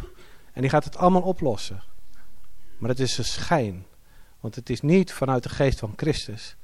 en 0.52 0.60
die 0.60 0.70
gaat 0.70 0.84
het 0.84 0.96
allemaal 0.96 1.22
oplossen. 1.22 1.82
Maar 2.78 2.90
het 2.90 3.00
is 3.00 3.18
een 3.18 3.24
schijn, 3.24 3.86
want 4.40 4.54
het 4.54 4.70
is 4.70 4.80
niet 4.80 5.12
vanuit 5.12 5.42
de 5.42 5.48
geest 5.48 5.78
van 5.78 5.92
Christus, 5.96 6.56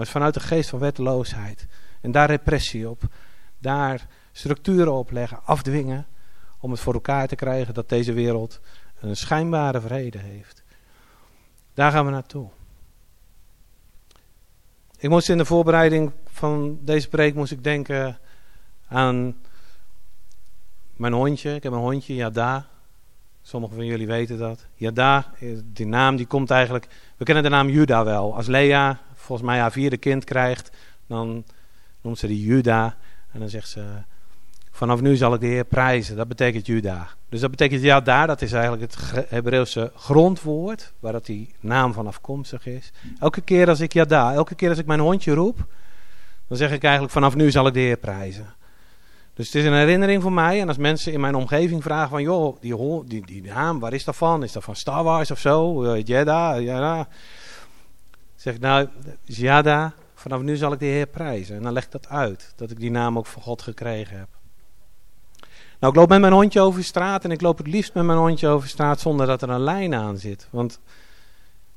maar 0.00 0.08
vanuit 0.08 0.34
de 0.34 0.40
geest 0.40 0.70
van 0.70 0.78
wetteloosheid. 0.78 1.66
En 2.00 2.12
daar 2.12 2.28
repressie 2.28 2.88
op, 2.88 3.02
daar 3.58 4.06
structuren 4.32 4.92
opleggen, 4.92 5.44
afdwingen 5.44 6.06
om 6.60 6.70
het 6.70 6.80
voor 6.80 6.94
elkaar 6.94 7.28
te 7.28 7.36
krijgen 7.36 7.74
dat 7.74 7.88
deze 7.88 8.12
wereld 8.12 8.60
een 9.00 9.16
schijnbare 9.16 9.80
vrede 9.80 10.18
heeft. 10.18 10.62
Daar 11.74 11.92
gaan 11.92 12.04
we 12.04 12.10
naartoe. 12.10 12.48
Ik 14.96 15.08
moest 15.08 15.28
in 15.28 15.38
de 15.38 15.44
voorbereiding 15.44 16.12
van 16.30 16.78
deze 16.82 17.08
preek 17.08 17.34
moest 17.34 17.52
ik 17.52 17.64
denken 17.64 18.18
aan 18.88 19.36
mijn 20.96 21.12
hondje. 21.12 21.54
Ik 21.54 21.62
heb 21.62 21.72
een 21.72 21.78
hondje, 21.78 22.14
Yada. 22.14 22.66
Sommigen 23.42 23.76
van 23.76 23.86
jullie 23.86 24.06
weten 24.06 24.38
dat. 24.38 24.66
Yada, 24.74 25.32
die 25.64 25.86
naam 25.86 26.16
die 26.16 26.26
komt 26.26 26.50
eigenlijk... 26.50 26.88
We 27.16 27.24
kennen 27.24 27.42
de 27.42 27.50
naam 27.50 27.68
Juda 27.68 28.04
wel. 28.04 28.34
Als 28.34 28.46
Lea 28.46 29.00
volgens 29.30 29.50
mij 29.50 29.60
haar 29.60 29.72
vierde 29.72 29.96
kind 29.96 30.24
krijgt, 30.24 30.70
dan 31.06 31.44
noemt 32.00 32.18
ze 32.18 32.26
die 32.26 32.44
Juda. 32.44 32.96
En 33.32 33.40
dan 33.40 33.48
zegt 33.48 33.68
ze, 33.68 33.84
vanaf 34.70 35.00
nu 35.00 35.16
zal 35.16 35.34
ik 35.34 35.40
de 35.40 35.46
Heer 35.46 35.64
prijzen. 35.64 36.16
Dat 36.16 36.28
betekent 36.28 36.66
Juda. 36.66 37.08
Dus 37.28 37.40
dat 37.40 37.50
betekent 37.50 37.82
ja 37.82 38.00
daar, 38.00 38.26
dat 38.26 38.42
is 38.42 38.52
eigenlijk 38.52 38.82
het 38.82 39.26
Hebreeuwse 39.28 39.92
grondwoord, 39.96 40.92
waar 41.00 41.12
dat 41.12 41.26
die 41.26 41.54
naam 41.60 41.92
van 41.92 42.06
afkomstig 42.06 42.66
is. 42.66 42.92
Elke 43.18 43.40
keer 43.40 43.68
als 43.68 43.80
ik 43.80 43.92
Yada, 43.92 44.32
elke 44.32 44.54
keer 44.54 44.68
als 44.68 44.78
ik 44.78 44.86
mijn 44.86 45.00
hondje 45.00 45.34
roep, 45.34 45.66
dan 46.48 46.56
zeg 46.56 46.72
ik 46.72 46.82
eigenlijk 46.82 47.12
vanaf 47.12 47.34
nu 47.34 47.50
zal 47.50 47.66
ik 47.66 47.74
de 47.74 47.80
Heer 47.80 47.96
prijzen. 47.96 48.54
Dus 49.34 49.46
het 49.46 49.54
is 49.54 49.64
een 49.64 49.74
herinnering 49.74 50.22
voor 50.22 50.32
mij. 50.32 50.60
En 50.60 50.68
als 50.68 50.76
mensen 50.76 51.12
in 51.12 51.20
mijn 51.20 51.34
omgeving 51.34 51.82
vragen 51.82 52.08
van, 52.08 52.22
joh, 52.22 52.60
die, 52.60 53.04
die, 53.06 53.26
die 53.26 53.42
naam, 53.42 53.78
waar 53.78 53.92
is 53.92 54.04
dat 54.04 54.16
van? 54.16 54.42
Is 54.42 54.52
dat 54.52 54.64
van 54.64 54.76
Star 54.76 55.04
Wars 55.04 55.30
of 55.30 55.38
zo? 55.38 55.84
Uh, 55.84 56.02
Jeddah, 56.04 56.58
Jeddah. 56.58 57.04
Zeg 58.40 58.54
ik, 58.54 58.60
nou, 58.60 58.88
Jada, 59.24 59.92
vanaf 60.14 60.40
nu 60.40 60.56
zal 60.56 60.72
ik 60.72 60.78
de 60.78 60.84
Heer 60.84 61.06
prijzen. 61.06 61.56
En 61.56 61.62
dan 61.62 61.72
leg 61.72 61.84
ik 61.84 61.90
dat 61.90 62.08
uit, 62.08 62.52
dat 62.56 62.70
ik 62.70 62.80
die 62.80 62.90
naam 62.90 63.18
ook 63.18 63.26
van 63.26 63.42
God 63.42 63.62
gekregen 63.62 64.18
heb. 64.18 64.28
Nou, 65.78 65.92
ik 65.92 65.98
loop 65.98 66.08
met 66.08 66.20
mijn 66.20 66.32
hondje 66.32 66.60
over 66.60 66.84
straat 66.84 67.24
en 67.24 67.30
ik 67.30 67.40
loop 67.40 67.58
het 67.58 67.66
liefst 67.66 67.94
met 67.94 68.04
mijn 68.04 68.18
hondje 68.18 68.48
over 68.48 68.68
straat 68.68 69.00
zonder 69.00 69.26
dat 69.26 69.42
er 69.42 69.48
een 69.50 69.60
lijn 69.60 69.94
aan 69.94 70.18
zit. 70.18 70.48
Want 70.50 70.80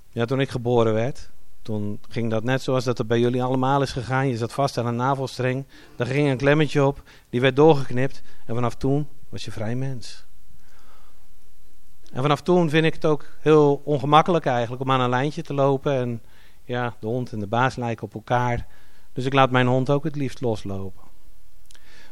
ja, 0.09 0.25
toen 0.25 0.39
ik 0.39 0.49
geboren 0.49 0.93
werd, 0.93 1.29
toen 1.61 1.99
ging 2.09 2.29
dat 2.29 2.43
net 2.43 2.61
zoals 2.61 2.83
dat 2.83 2.97
het 2.97 3.07
bij 3.07 3.19
jullie 3.19 3.43
allemaal 3.43 3.81
is 3.81 3.91
gegaan. 3.91 4.27
Je 4.27 4.37
zat 4.37 4.53
vast 4.53 4.77
aan 4.77 4.85
een 4.85 4.95
navelstreng, 4.95 5.65
daar 5.95 6.07
ging 6.07 6.29
een 6.29 6.37
klemmetje 6.37 6.85
op, 6.85 7.01
die 7.29 7.41
werd 7.41 7.55
doorgeknipt 7.55 8.21
en 8.45 8.55
vanaf 8.55 8.75
toen 8.75 9.07
was 9.29 9.45
je 9.45 9.51
vrij 9.51 9.75
mens. 9.75 10.25
En 12.11 12.21
vanaf 12.21 12.41
toen 12.41 12.69
vind 12.69 12.85
ik 12.85 12.93
het 12.93 13.05
ook 13.05 13.25
heel 13.39 13.81
ongemakkelijk 13.85 14.45
eigenlijk 14.45 14.81
om 14.81 14.91
aan 14.91 15.01
een 15.01 15.09
lijntje 15.09 15.41
te 15.41 15.53
lopen 15.53 15.93
en 15.93 16.21
ja, 16.65 16.95
de 16.99 17.07
hond 17.07 17.31
en 17.31 17.39
de 17.39 17.47
baas 17.47 17.75
lijken 17.75 18.05
op 18.05 18.13
elkaar. 18.13 18.67
Dus 19.13 19.25
ik 19.25 19.33
laat 19.33 19.51
mijn 19.51 19.67
hond 19.67 19.89
ook 19.89 20.03
het 20.03 20.15
liefst 20.15 20.41
loslopen. 20.41 21.03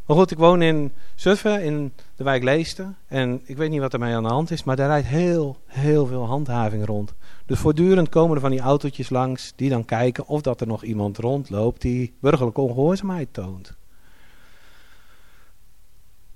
Maar 0.06 0.18
goed, 0.18 0.32
ik 0.32 0.38
woon 0.38 0.62
in 0.62 0.92
Zutphen, 1.16 1.64
in 1.64 1.94
de 2.16 2.24
wijk 2.24 2.44
Leesten. 2.44 2.98
En 3.08 3.42
ik 3.44 3.58
weet 3.58 3.70
niet 3.70 3.80
wat 3.80 3.94
er 3.94 4.00
mee 4.00 4.16
aan 4.16 4.24
de 4.24 4.30
hand 4.30 4.52
is, 4.52 4.64
maar 4.64 4.76
daar 4.76 4.88
rijdt 4.88 5.08
heel, 5.08 5.58
heel 5.66 6.06
veel 6.06 6.26
handhaving 6.26 6.86
rond. 6.86 7.14
Dus 7.46 7.60
voortdurend 7.60 8.10
komen 8.10 8.36
er 8.36 8.42
van 8.42 8.52
die 8.52 8.60
autootjes 8.60 9.10
langs 9.10 9.54
die 9.56 9.70
dan 9.70 9.86
kijken 9.86 10.28
of 10.28 10.42
dat 10.42 10.62
er 10.62 10.68
nog 10.68 10.84
iemand 10.84 11.18
rondloopt 11.18 11.82
die 11.82 12.14
burgerlijke 12.20 12.62
ongehoorzaamheid 12.62 13.34
toont. 13.34 13.76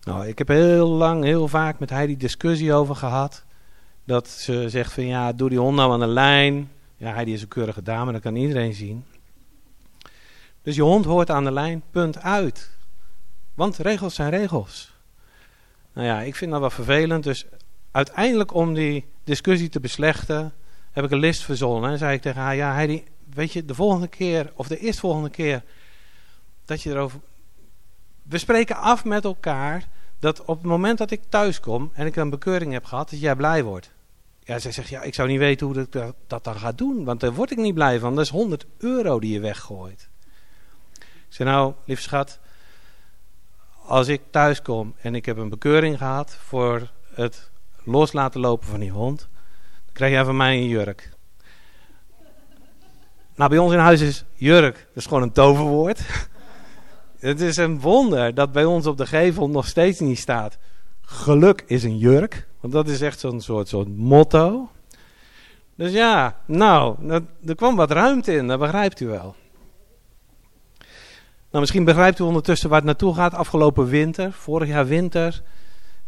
Nou, 0.04 0.28
ik 0.28 0.38
heb 0.38 0.48
heel 0.48 0.88
lang, 0.88 1.24
heel 1.24 1.48
vaak 1.48 1.80
met 1.80 1.90
Heidi 1.90 2.18
discussie 2.18 2.74
over 2.74 2.96
gehad. 2.96 3.44
Dat 4.04 4.28
ze 4.28 4.70
zegt 4.70 4.94
van 4.94 5.06
ja, 5.06 5.34
doe 5.34 5.50
die 5.50 5.60
hond 5.60 5.76
nou 5.76 5.92
aan 5.92 6.00
de 6.00 6.08
lijn. 6.08 6.70
Ja, 6.98 7.14
Heidi 7.14 7.34
is 7.34 7.42
een 7.42 7.48
keurige 7.48 7.82
dame, 7.82 8.12
dat 8.12 8.22
kan 8.22 8.36
iedereen 8.36 8.74
zien. 8.74 9.06
Dus 10.62 10.76
je 10.76 10.82
hond 10.82 11.06
hoort 11.06 11.30
aan 11.30 11.44
de 11.44 11.52
lijn, 11.52 11.84
punt 11.92 12.22
uit. 12.22 12.72
Want 13.54 13.78
regels 13.78 14.16
zijn 14.16 14.30
regels. 14.30 14.94
Nou 15.94 16.08
ja, 16.08 16.22
ik 16.22 16.36
vind 16.36 16.52
dat 16.52 16.60
wel 16.60 16.70
vervelend. 16.70 17.24
Dus 17.24 17.46
uiteindelijk 17.92 18.54
om 18.54 18.74
die 18.74 19.06
discussie 19.24 19.70
te 19.70 19.80
beslechten, 19.80 20.54
heb 20.92 21.04
ik 21.04 21.12
een 21.12 21.20
list 21.20 21.44
verzonnen. 21.44 21.92
En 21.92 21.98
zei 21.98 22.16
ik 22.16 22.22
tegen 22.22 22.42
haar, 22.42 22.56
ja 22.56 22.74
Heidi, 22.74 23.04
weet 23.34 23.54
je, 23.54 23.66
de 23.66 23.76
volgende 23.76 24.08
keer, 24.08 24.52
of 24.56 24.68
de 24.68 24.80
eerstvolgende 24.80 25.30
keer, 25.30 25.64
dat 26.66 26.82
je 26.82 26.90
erover... 26.90 27.20
We 28.24 28.38
spreken 28.38 28.76
af 28.76 29.06
met 29.06 29.24
elkaar 29.24 29.88
dat 30.20 30.46
op 30.46 30.58
het 30.58 30.68
moment 30.68 30.98
dat 30.98 31.12
ik 31.12 31.22
thuis 31.30 31.60
kom 31.60 31.92
en 31.94 32.06
ik 32.06 32.16
een 32.16 32.30
bekeuring 32.30 32.72
heb 32.72 32.86
gehad, 32.86 33.10
dat 33.10 33.20
jij 33.20 33.36
blij 33.36 33.64
wordt. 33.64 33.92
Ja, 34.46 34.60
zij 34.60 34.72
zegt, 34.72 34.90
ja, 34.90 35.02
ik 35.02 35.14
zou 35.14 35.28
niet 35.28 35.40
weten 35.40 35.68
hoe 35.68 35.80
ik 35.80 35.92
dat, 35.92 36.16
dat 36.28 36.44
dan 36.44 36.56
ga 36.56 36.72
doen, 36.72 37.04
want 37.04 37.20
daar 37.20 37.34
word 37.34 37.52
ik 37.52 37.58
niet 37.58 37.74
blij 37.74 38.00
van. 38.00 38.16
Dat 38.16 38.24
is 38.24 38.32
100 38.32 38.66
euro 38.78 39.20
die 39.20 39.34
je 39.34 39.40
weggooit. 39.40 40.10
Ik 41.00 41.06
zei, 41.30 41.50
nou, 41.50 41.74
lief 41.86 42.02
schat, 42.02 42.40
als 43.86 44.08
ik 44.08 44.22
thuis 44.30 44.62
kom 44.62 44.96
en 45.02 45.16
ik 45.16 45.26
heb 45.26 45.38
een 45.38 45.50
bekeuring 45.50 45.98
gehad 45.98 46.36
voor 46.36 46.92
het 47.14 47.50
los 47.84 48.14
laten 48.14 48.40
lopen 48.40 48.68
van 48.68 48.80
die 48.80 48.92
hond, 48.92 49.20
dan 49.86 49.94
krijg 49.94 50.12
jij 50.12 50.26
van 50.26 50.38
mij 50.38 50.56
een 50.56 50.68
jurk. 50.68 51.14
Nou, 53.36 53.50
bij 53.50 53.60
ons 53.60 53.74
in 53.74 53.80
huis 53.80 54.02
is 54.02 54.26
jurk, 54.34 54.76
dat 54.76 54.96
is 54.96 55.06
gewoon 55.06 55.24
een 55.24 55.32
toverwoord. 55.32 56.02
Het 57.20 57.42
is 57.42 57.58
een 57.58 57.80
wonder 57.80 58.34
dat 58.34 58.52
bij 58.52 58.66
ons 58.66 58.86
op 58.86 58.98
de 58.98 59.06
gevel 59.06 59.50
nog 59.50 59.68
steeds 59.68 60.00
niet 60.00 60.20
staat. 60.20 60.58
Geluk 61.06 61.64
is 61.66 61.84
een 61.84 61.98
jurk. 61.98 62.48
Want 62.60 62.74
dat 62.74 62.88
is 62.88 63.02
echt 63.02 63.20
zo'n 63.20 63.42
soort, 63.42 63.68
soort 63.68 63.98
motto. 63.98 64.70
Dus 65.76 65.92
ja, 65.92 66.36
nou, 66.46 67.10
er 67.46 67.56
kwam 67.56 67.76
wat 67.76 67.92
ruimte 67.92 68.36
in, 68.36 68.48
dat 68.48 68.60
begrijpt 68.60 69.00
u 69.00 69.08
wel. 69.08 69.36
Nou, 71.50 71.68
misschien 71.68 71.84
begrijpt 71.84 72.20
u 72.20 72.24
ondertussen 72.24 72.70
waar 72.70 72.78
het 72.78 72.88
naartoe 72.88 73.16
gaat. 73.16 73.34
Afgelopen 73.34 73.86
winter, 73.86 74.32
vorig 74.32 74.68
jaar 74.68 74.86
winter, 74.86 75.42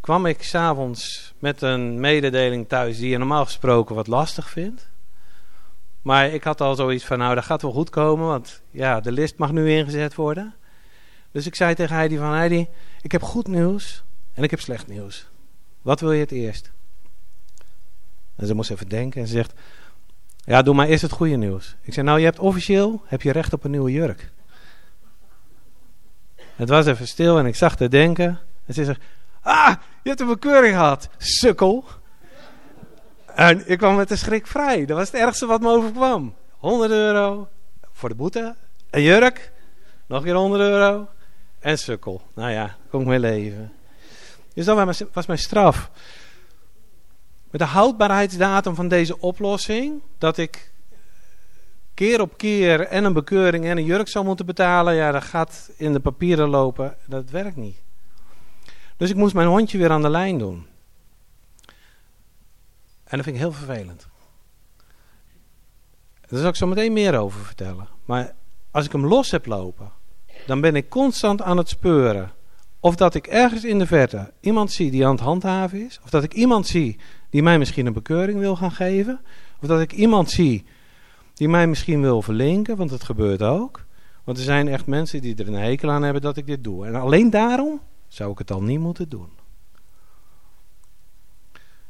kwam 0.01 0.25
ik 0.25 0.43
s'avonds 0.43 1.33
met 1.39 1.61
een 1.61 1.99
mededeling 1.99 2.67
thuis 2.67 2.97
die 2.97 3.09
je 3.09 3.17
normaal 3.17 3.45
gesproken 3.45 3.95
wat 3.95 4.07
lastig 4.07 4.49
vindt. 4.49 4.89
Maar 6.01 6.29
ik 6.29 6.43
had 6.43 6.61
al 6.61 6.75
zoiets 6.75 7.05
van, 7.05 7.17
nou 7.17 7.35
dat 7.35 7.45
gaat 7.45 7.61
wel 7.61 7.71
goed 7.71 7.89
komen, 7.89 8.27
want 8.27 8.61
ja, 8.71 8.99
de 8.99 9.11
list 9.11 9.37
mag 9.37 9.51
nu 9.51 9.71
ingezet 9.71 10.15
worden. 10.15 10.55
Dus 11.31 11.45
ik 11.45 11.55
zei 11.55 11.75
tegen 11.75 11.95
Heidi 11.95 12.17
van, 12.17 12.31
Heidi, 12.31 12.67
ik 13.01 13.11
heb 13.11 13.21
goed 13.21 13.47
nieuws 13.47 14.03
en 14.37 14.43
ik 14.43 14.51
heb 14.51 14.59
slecht 14.59 14.87
nieuws. 14.87 15.27
Wat 15.81 15.99
wil 15.99 16.11
je 16.11 16.19
het 16.19 16.31
eerst? 16.31 16.71
En 18.35 18.47
ze 18.47 18.53
moest 18.53 18.71
even 18.71 18.89
denken 18.89 19.21
en 19.21 19.27
ze 19.27 19.33
zegt, 19.33 19.53
ja 20.43 20.61
doe 20.61 20.75
maar 20.75 20.87
eerst 20.87 21.01
het 21.01 21.11
goede 21.11 21.35
nieuws. 21.35 21.75
Ik 21.81 21.93
zei, 21.93 22.05
nou 22.05 22.19
je 22.19 22.25
hebt 22.25 22.39
officieel, 22.39 23.01
heb 23.05 23.21
je 23.21 23.31
recht 23.31 23.53
op 23.53 23.63
een 23.63 23.71
nieuwe 23.71 23.91
jurk. 23.91 24.31
Het 26.35 26.69
was 26.69 26.85
even 26.85 27.07
stil 27.07 27.37
en 27.37 27.45
ik 27.45 27.55
zag 27.55 27.75
te 27.75 27.87
denken. 27.87 28.39
En 28.65 28.73
ze 28.73 28.85
zegt, 28.85 29.01
ah, 29.41 29.75
je 30.03 30.09
hebt 30.09 30.21
een 30.21 30.27
bekeuring 30.27 30.73
gehad, 30.75 31.09
sukkel. 31.17 31.85
En 33.35 33.69
ik 33.69 33.77
kwam 33.77 33.95
met 33.95 34.07
de 34.07 34.15
schrik 34.15 34.47
vrij. 34.47 34.85
Dat 34.85 34.97
was 34.97 35.11
het 35.11 35.21
ergste 35.21 35.45
wat 35.45 35.61
me 35.61 35.69
overkwam. 35.69 36.35
100 36.57 36.91
euro 36.91 37.47
voor 37.91 38.09
de 38.09 38.15
boete. 38.15 38.55
Een 38.89 39.01
jurk. 39.01 39.51
Nog 40.07 40.23
keer 40.23 40.35
100 40.35 40.61
euro. 40.61 41.07
En 41.59 41.77
sukkel. 41.77 42.21
Nou 42.33 42.51
ja, 42.51 42.75
kon 42.89 43.01
ik 43.01 43.07
mee 43.07 43.19
leven. 43.19 43.71
Dus 44.57 44.65
dat 44.65 45.05
was 45.13 45.25
mijn 45.25 45.39
straf. 45.39 45.91
Met 47.49 47.61
de 47.61 47.67
houdbaarheidsdatum 47.67 48.75
van 48.75 48.87
deze 48.87 49.19
oplossing, 49.19 50.01
dat 50.17 50.37
ik 50.37 50.71
keer 51.93 52.21
op 52.21 52.37
keer 52.37 52.79
en 52.79 53.03
een 53.03 53.13
bekeuring 53.13 53.65
en 53.65 53.77
een 53.77 53.85
jurk 53.85 54.07
zou 54.07 54.25
moeten 54.25 54.45
betalen, 54.45 54.95
ja, 54.95 55.11
dat 55.11 55.23
gaat 55.23 55.69
in 55.75 55.93
de 55.93 55.99
papieren 55.99 56.49
lopen. 56.49 56.95
Dat 57.05 57.29
werkt 57.29 57.55
niet. 57.55 57.77
Dus 58.95 59.09
ik 59.09 59.15
moest 59.15 59.33
mijn 59.33 59.47
hondje 59.47 59.77
weer 59.77 59.91
aan 59.91 60.01
de 60.01 60.09
lijn 60.09 60.37
doen. 60.37 60.67
En 63.03 63.17
dat 63.17 63.23
vind 63.23 63.35
ik 63.35 63.41
heel 63.41 63.51
vervelend. 63.51 64.07
Daar 66.27 66.39
zal 66.39 66.49
ik 66.49 66.55
zo 66.55 66.67
meteen 66.67 66.93
meer 66.93 67.17
over 67.17 67.45
vertellen. 67.45 67.87
Maar 68.05 68.33
als 68.71 68.85
ik 68.85 68.91
hem 68.91 69.05
los 69.05 69.31
heb 69.31 69.45
lopen, 69.45 69.91
dan 70.45 70.61
ben 70.61 70.75
ik 70.75 70.89
constant 70.89 71.41
aan 71.41 71.57
het 71.57 71.69
speuren. 71.69 72.31
Of 72.87 72.95
dat 72.95 73.15
ik 73.15 73.27
ergens 73.27 73.63
in 73.63 73.79
de 73.79 73.85
verte 73.85 74.31
iemand 74.39 74.71
zie 74.71 74.91
die 74.91 75.05
aan 75.05 75.11
het 75.11 75.23
handhaven 75.23 75.85
is. 75.85 75.99
Of 76.03 76.09
dat 76.09 76.23
ik 76.23 76.33
iemand 76.33 76.67
zie 76.67 76.99
die 77.29 77.43
mij 77.43 77.57
misschien 77.57 77.85
een 77.85 77.93
bekeuring 77.93 78.39
wil 78.39 78.55
gaan 78.55 78.71
geven. 78.71 79.19
Of 79.61 79.67
dat 79.67 79.79
ik 79.79 79.93
iemand 79.93 80.29
zie 80.29 80.65
die 81.33 81.49
mij 81.49 81.67
misschien 81.67 82.01
wil 82.01 82.21
verlinken, 82.21 82.77
want 82.77 82.89
dat 82.89 83.03
gebeurt 83.03 83.41
ook. 83.41 83.85
Want 84.23 84.37
er 84.37 84.43
zijn 84.43 84.67
echt 84.67 84.85
mensen 84.85 85.21
die 85.21 85.35
er 85.35 85.47
een 85.47 85.53
hekel 85.53 85.91
aan 85.91 86.03
hebben 86.03 86.21
dat 86.21 86.37
ik 86.37 86.45
dit 86.45 86.63
doe. 86.63 86.85
En 86.85 86.95
alleen 86.95 87.29
daarom 87.29 87.81
zou 88.07 88.31
ik 88.31 88.37
het 88.37 88.51
al 88.51 88.61
niet 88.61 88.79
moeten 88.79 89.09
doen. 89.09 89.29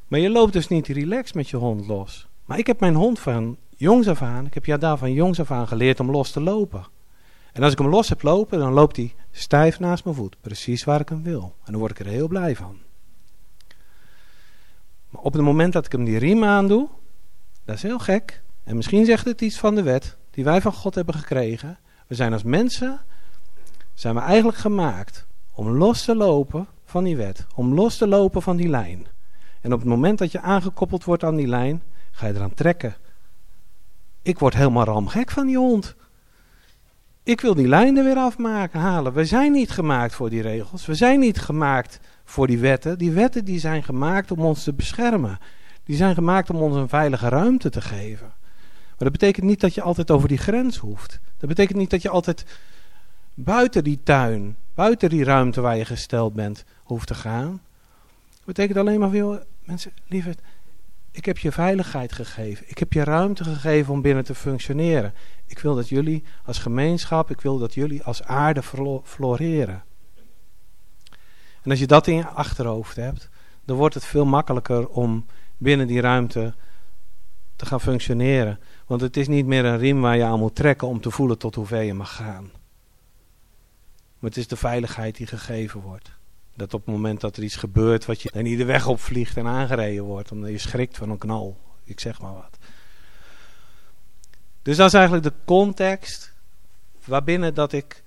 Maar 0.08 0.20
je 0.20 0.30
loopt 0.30 0.54
dus 0.54 0.68
niet 0.68 0.88
relaxed 0.88 1.36
met 1.36 1.50
je 1.50 1.58
hond 1.58 1.88
los. 1.88 2.28
Maar 2.46 2.58
ik 2.58 2.68
heb 2.68 2.80
mijn 2.80 2.96
hond 2.96 3.20
van 3.20 3.58
jongs 3.76 4.08
af 4.08 4.22
aan, 4.22 4.46
ik 4.46 4.54
heb 4.54 4.66
jou 4.66 4.80
daar 4.80 4.98
van 4.98 5.14
jongs 5.14 5.40
af 5.40 5.52
aan 5.52 5.68
geleerd 5.68 6.00
om 6.00 6.12
los 6.12 6.32
te 6.32 6.42
lopen. 6.42 6.86
En 7.54 7.64
als 7.64 7.72
ik 7.72 7.78
hem 7.78 7.90
los 7.90 8.10
heb 8.10 8.22
lopen, 8.22 8.60
dan 8.60 8.74
loopt 8.74 8.96
hij 8.96 9.14
stijf 9.38 9.80
naast 9.80 10.04
mijn 10.04 10.16
voet. 10.16 10.42
Precies 10.42 10.84
waar 10.84 11.00
ik 11.00 11.10
hem 11.10 11.24
wil. 11.24 11.56
En 11.64 11.72
dan 11.72 11.80
word 11.80 11.92
ik 11.92 12.00
er 12.00 12.12
heel 12.12 12.28
blij 12.28 12.56
van. 12.56 12.78
Maar 15.10 15.22
op 15.22 15.34
het 15.34 15.42
moment 15.42 15.74
dat 15.74 15.86
ik 15.86 15.92
hem 15.92 16.04
die 16.04 16.18
riem 16.18 16.44
aandoe, 16.44 16.88
dat 17.66 17.76
is 17.76 17.82
heel 17.82 18.00
gek. 18.00 18.42
En 18.64 18.76
misschien 18.76 19.06
zegt 19.06 19.26
het 19.26 19.42
iets 19.42 19.58
van 19.58 19.76
de 19.76 19.84
wet 19.84 20.18
die 20.32 20.44
wij 20.44 20.62
van 20.62 20.74
God 20.74 20.96
hebben 20.96 21.16
gekregen. 21.16 21.78
We 22.08 22.16
zijn 22.16 22.34
als 22.34 22.44
mensen, 22.44 23.00
zijn 23.94 24.16
we 24.16 24.22
eigenlijk 24.22 24.58
gemaakt 24.58 25.28
om 25.54 25.70
los 25.70 26.06
te 26.06 26.16
lopen 26.16 26.68
van 26.86 27.04
die 27.04 27.18
wet. 27.18 27.46
Om 27.56 27.74
los 27.74 27.98
te 27.98 28.08
lopen 28.08 28.42
van 28.42 28.56
die 28.56 28.70
lijn. 28.70 29.08
En 29.62 29.74
op 29.74 29.80
het 29.80 29.88
moment 29.88 30.18
dat 30.18 30.32
je 30.32 30.42
aangekoppeld 30.42 31.04
wordt 31.04 31.24
aan 31.24 31.36
die 31.36 31.48
lijn, 31.48 31.84
ga 32.12 32.28
je 32.28 32.34
eraan 32.34 32.54
trekken. 32.54 32.96
Ik 34.22 34.40
word 34.40 34.54
helemaal 34.54 34.84
ramgek 34.84 35.32
van 35.32 35.48
die 35.48 35.58
hond. 35.58 35.96
Ik 37.28 37.42
wil 37.42 37.56
die 37.56 37.68
lijn 37.68 37.98
er 37.98 38.04
weer 38.04 38.16
afmaken, 38.16 38.80
halen. 38.80 39.14
We 39.14 39.26
zijn 39.26 39.52
niet 39.52 39.72
gemaakt 39.72 40.14
voor 40.14 40.30
die 40.30 40.42
regels. 40.42 40.86
We 40.86 40.96
zijn 40.96 41.20
niet 41.20 41.40
gemaakt 41.40 42.00
voor 42.24 42.48
die 42.48 42.58
wetten. 42.58 42.98
Die 42.98 43.12
wetten 43.12 43.46
die 43.46 43.60
zijn 43.60 43.84
gemaakt 43.84 44.32
om 44.32 44.40
ons 44.40 44.64
te 44.64 44.74
beschermen. 44.74 45.40
Die 45.84 45.96
zijn 45.96 46.14
gemaakt 46.14 46.50
om 46.50 46.56
ons 46.56 46.76
een 46.76 46.90
veilige 46.90 47.30
ruimte 47.30 47.70
te 47.70 47.82
geven. 47.82 48.34
Maar 48.88 48.98
dat 48.98 49.12
betekent 49.12 49.46
niet 49.46 49.60
dat 49.60 49.74
je 49.74 49.82
altijd 49.82 50.12
over 50.12 50.28
die 50.28 50.38
grens 50.38 50.78
hoeft. 50.78 51.20
Dat 51.38 51.50
betekent 51.50 51.78
niet 51.78 51.90
dat 51.90 52.02
je 52.02 52.10
altijd 52.10 52.46
buiten 53.34 53.84
die 53.84 54.00
tuin, 54.04 54.56
buiten 54.74 55.10
die 55.10 55.24
ruimte 55.24 55.62
waar 55.62 55.78
je 55.78 55.86
gesteld 55.86 56.34
bent, 56.34 56.66
hoeft 56.84 57.08
te 57.08 57.16
gaan. 57.16 57.62
Dat 58.30 58.46
betekent 58.46 58.78
alleen 58.78 59.00
maar 59.00 59.10
veel, 59.10 59.40
mensen, 59.64 59.92
lieverd, 60.06 60.40
ik 61.18 61.26
heb 61.26 61.38
je 61.38 61.52
veiligheid 61.52 62.12
gegeven. 62.12 62.70
Ik 62.70 62.78
heb 62.78 62.94
je 62.94 63.04
ruimte 63.04 63.44
gegeven 63.44 63.94
om 63.94 64.02
binnen 64.02 64.24
te 64.24 64.36
functioneren. 64.36 65.14
Ik 65.46 65.60
wil 65.60 65.76
dat 65.76 65.90
jullie 65.90 66.24
als 66.46 66.58
gemeenschap, 66.58 67.30
ik 67.30 67.42
wil 67.42 67.58
dat 67.58 67.74
jullie 67.74 68.04
als 68.04 68.24
aarde 68.24 68.64
floreren. 69.04 69.84
En 71.62 71.70
als 71.70 71.80
je 71.80 71.88
dat 71.88 72.08
in 72.08 72.16
je 72.16 72.28
achterhoofd 72.28 72.96
hebt, 72.96 73.30
dan 73.66 73.78
wordt 73.78 73.96
het 73.96 74.06
veel 74.06 74.26
makkelijker 74.26 74.88
om 74.88 75.26
binnen 75.58 75.88
die 75.88 76.02
ruimte 76.02 76.54
te 77.56 77.66
gaan 77.66 77.82
functioneren. 77.82 78.60
Want 78.86 79.02
het 79.02 79.18
is 79.18 79.28
niet 79.28 79.46
meer 79.46 79.66
een 79.66 79.78
riem 79.78 80.02
waar 80.02 80.18
je 80.18 80.24
aan 80.24 80.40
moet 80.40 80.56
trekken 80.56 80.88
om 80.88 81.02
te 81.02 81.12
voelen 81.12 81.38
tot 81.38 81.56
hoe 81.56 81.66
ver 81.66 81.84
je 81.84 81.94
mag 81.94 82.16
gaan. 82.16 82.44
Maar 84.20 84.30
het 84.30 84.38
is 84.38 84.48
de 84.48 84.56
veiligheid 84.56 85.16
die 85.16 85.28
gegeven 85.28 85.82
wordt. 85.82 86.17
Dat 86.58 86.74
op 86.74 86.86
het 86.86 86.96
moment 86.96 87.22
dat 87.22 87.38
er 87.38 87.44
iets 87.44 87.56
gebeurt, 87.56 88.06
wat 88.06 88.22
je 88.22 88.30
niet 88.34 88.58
de 88.58 88.66
weg 88.66 88.88
op 88.88 89.00
vliegt 89.00 89.38
en 89.38 89.48
aangereden 89.48 90.04
wordt, 90.04 90.32
omdat 90.32 90.50
je 90.50 90.58
schrikt 90.58 90.98
van 90.98 91.10
een 91.10 91.18
knal. 91.18 91.58
Ik 91.84 92.00
zeg 92.00 92.22
maar 92.22 92.34
wat. 92.34 92.58
Dus 94.62 94.78
dat 94.78 94.88
is 94.88 94.94
eigenlijk 94.94 95.24
de 95.24 95.34
context 95.46 96.34
waarbinnen 97.06 97.54
dat 97.54 97.74
ik 97.74 98.04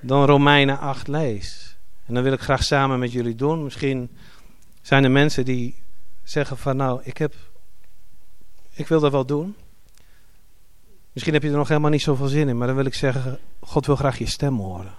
dan 0.00 0.24
Romeinen 0.24 0.78
8 0.78 1.08
lees. 1.08 1.76
En 2.06 2.14
dan 2.14 2.22
wil 2.22 2.32
ik 2.32 2.40
graag 2.40 2.64
samen 2.64 2.98
met 2.98 3.12
jullie 3.12 3.34
doen. 3.34 3.64
Misschien 3.64 4.10
zijn 4.82 5.04
er 5.04 5.10
mensen 5.10 5.44
die 5.44 5.82
zeggen 6.22 6.56
van 6.56 6.76
nou, 6.76 7.00
ik 7.04 7.16
heb 7.16 7.34
ik 8.80 8.88
wil 8.88 9.00
dat 9.00 9.12
wel 9.12 9.26
doen. 9.26 9.56
Misschien 11.12 11.34
heb 11.34 11.42
je 11.42 11.50
er 11.50 11.56
nog 11.56 11.68
helemaal 11.68 11.90
niet 11.90 12.02
zoveel 12.02 12.26
zin 12.26 12.48
in, 12.48 12.58
maar 12.58 12.66
dan 12.66 12.76
wil 12.76 12.84
ik 12.84 12.94
zeggen, 12.94 13.38
God 13.60 13.86
wil 13.86 13.96
graag 13.96 14.18
je 14.18 14.26
stem 14.26 14.56
horen. 14.56 14.94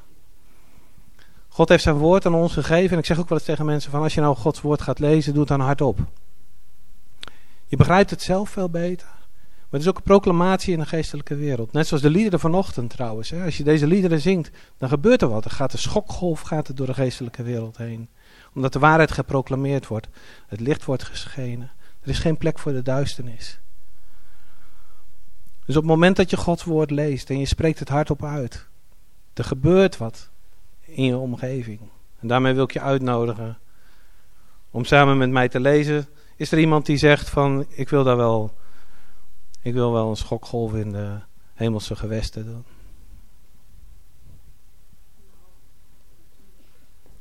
God 1.53 1.69
heeft 1.69 1.83
zijn 1.83 1.97
woord 1.97 2.25
aan 2.25 2.35
ons 2.35 2.53
gegeven 2.53 2.91
en 2.91 2.97
ik 2.97 3.05
zeg 3.05 3.19
ook 3.19 3.29
wel 3.29 3.37
eens 3.37 3.47
tegen 3.47 3.65
mensen 3.65 3.91
van 3.91 4.01
als 4.01 4.13
je 4.13 4.21
nou 4.21 4.35
Gods 4.35 4.61
woord 4.61 4.81
gaat 4.81 4.99
lezen, 4.99 5.31
doe 5.31 5.41
het 5.41 5.49
dan 5.49 5.59
hardop. 5.59 5.99
Je 7.65 7.77
begrijpt 7.77 8.09
het 8.09 8.21
zelf 8.21 8.49
veel 8.49 8.69
beter. 8.69 9.07
Maar 9.07 9.79
het 9.79 9.81
is 9.81 9.87
ook 9.87 9.97
een 9.97 10.03
proclamatie 10.03 10.73
in 10.73 10.79
de 10.79 10.85
geestelijke 10.85 11.35
wereld. 11.35 11.71
Net 11.71 11.87
zoals 11.87 12.03
de 12.03 12.09
liederen 12.09 12.39
vanochtend 12.39 12.89
trouwens. 12.89 13.29
Hè. 13.29 13.43
Als 13.43 13.57
je 13.57 13.63
deze 13.63 13.87
liederen 13.87 14.21
zingt, 14.21 14.51
dan 14.77 14.89
gebeurt 14.89 15.21
er 15.21 15.29
wat. 15.29 15.45
Er 15.45 15.51
gaat 15.51 15.71
de 15.71 15.77
schokgolf 15.77 16.41
gaat 16.41 16.67
er 16.67 16.75
door 16.75 16.85
de 16.85 16.93
geestelijke 16.93 17.43
wereld 17.43 17.77
heen. 17.77 18.09
Omdat 18.53 18.73
de 18.73 18.79
waarheid 18.79 19.11
geproclameerd 19.11 19.87
wordt. 19.87 20.07
Het 20.47 20.59
licht 20.59 20.85
wordt 20.85 21.03
geschenen. 21.03 21.71
Er 22.01 22.09
is 22.09 22.19
geen 22.19 22.37
plek 22.37 22.59
voor 22.59 22.71
de 22.71 22.81
duisternis. 22.81 23.59
Dus 25.65 25.75
op 25.75 25.81
het 25.81 25.91
moment 25.91 26.15
dat 26.15 26.29
je 26.29 26.37
Gods 26.37 26.63
woord 26.63 26.91
leest 26.91 27.29
en 27.29 27.39
je 27.39 27.45
spreekt 27.45 27.79
het 27.79 27.89
hardop 27.89 28.23
uit, 28.23 28.67
er 29.33 29.43
gebeurt 29.43 29.97
wat 29.97 30.30
in 30.91 31.03
je 31.03 31.17
omgeving. 31.17 31.79
En 32.19 32.27
daarmee 32.27 32.53
wil 32.53 32.63
ik 32.63 32.71
je 32.71 32.81
uitnodigen 32.81 33.57
om 34.71 34.85
samen 34.85 35.17
met 35.17 35.29
mij 35.29 35.49
te 35.49 35.59
lezen. 35.59 36.07
Is 36.35 36.51
er 36.51 36.59
iemand 36.59 36.85
die 36.85 36.97
zegt 36.97 37.29
van 37.29 37.65
ik 37.69 37.89
wil 37.89 38.03
daar 38.03 38.17
wel, 38.17 38.53
ik 39.61 39.73
wil 39.73 39.91
wel 39.91 40.09
een 40.09 40.15
schokgolf 40.15 40.73
in 40.73 40.91
de 40.91 41.19
hemelse 41.53 41.95
gewesten 41.95 42.45
doen? 42.45 42.63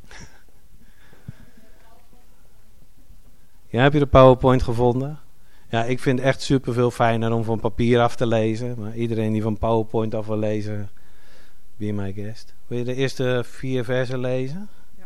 Ja, 3.69 3.83
heb 3.83 3.93
je 3.93 3.99
de 3.99 4.07
PowerPoint 4.07 4.63
gevonden? 4.63 5.19
Ja, 5.69 5.85
ik 5.85 6.01
vind 6.01 6.19
het 6.19 6.29
echt 6.29 6.43
super 6.43 6.73
veel 6.73 6.91
fijner 6.91 7.33
om 7.33 7.45
van 7.45 7.61
papier 7.61 8.01
af 8.01 8.17
te 8.17 8.27
lezen. 8.27 8.75
Maar 8.79 8.97
iedereen 8.97 9.33
die 9.33 9.43
van 9.43 9.59
PowerPoint 9.59 10.15
af 10.15 10.27
wil 10.27 10.39
lezen, 10.39 10.91
be 11.81 11.93
my 11.93 12.13
guest. 12.13 12.55
Wil 12.67 12.79
je 12.79 12.85
de 12.85 12.95
eerste 12.95 13.43
vier 13.47 13.85
versen 13.85 14.21
lezen? 14.21 14.69
Ja. 14.99 15.05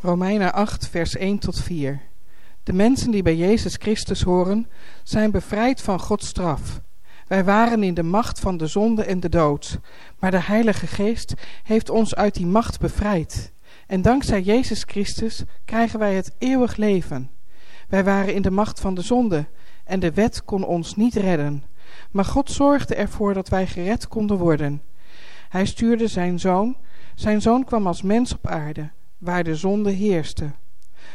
Romeinen 0.00 0.52
8, 0.52 0.88
vers 0.88 1.16
1 1.16 1.38
tot 1.38 1.60
4. 1.60 2.00
De 2.62 2.72
mensen 2.72 3.10
die 3.10 3.22
bij 3.22 3.36
Jezus 3.36 3.74
Christus 3.74 4.22
horen, 4.22 4.66
zijn 5.02 5.30
bevrijd 5.30 5.80
van 5.80 6.00
Gods 6.00 6.26
straf. 6.26 6.80
Wij 7.26 7.44
waren 7.44 7.82
in 7.82 7.94
de 7.94 8.02
macht 8.02 8.40
van 8.40 8.56
de 8.56 8.66
zonde 8.66 9.04
en 9.04 9.20
de 9.20 9.28
dood, 9.28 9.78
maar 10.18 10.30
de 10.30 10.42
Heilige 10.42 10.86
Geest 10.86 11.34
heeft 11.62 11.90
ons 11.90 12.14
uit 12.14 12.34
die 12.34 12.46
macht 12.46 12.80
bevrijd. 12.80 13.52
En 13.86 14.02
dankzij 14.02 14.42
Jezus 14.42 14.82
Christus 14.82 15.42
krijgen 15.64 15.98
wij 15.98 16.14
het 16.14 16.34
eeuwig 16.38 16.76
leven. 16.76 17.30
Wij 17.88 18.04
waren 18.04 18.34
in 18.34 18.42
de 18.42 18.50
macht 18.50 18.80
van 18.80 18.94
de 18.94 19.02
zonde 19.02 19.46
en 19.84 20.00
de 20.00 20.12
wet 20.12 20.44
kon 20.44 20.64
ons 20.64 20.96
niet 20.96 21.14
redden. 21.14 21.64
Maar 22.10 22.24
God 22.24 22.50
zorgde 22.50 22.94
ervoor 22.94 23.34
dat 23.34 23.48
wij 23.48 23.66
gered 23.66 24.08
konden 24.08 24.36
worden. 24.36 24.82
Hij 25.48 25.66
stuurde 25.66 26.06
zijn 26.06 26.40
zoon. 26.40 26.76
Zijn 27.14 27.40
zoon 27.40 27.64
kwam 27.64 27.86
als 27.86 28.02
mens 28.02 28.34
op 28.34 28.46
aarde, 28.46 28.90
waar 29.18 29.44
de 29.44 29.56
zonde 29.56 29.90
heerste. 29.90 30.50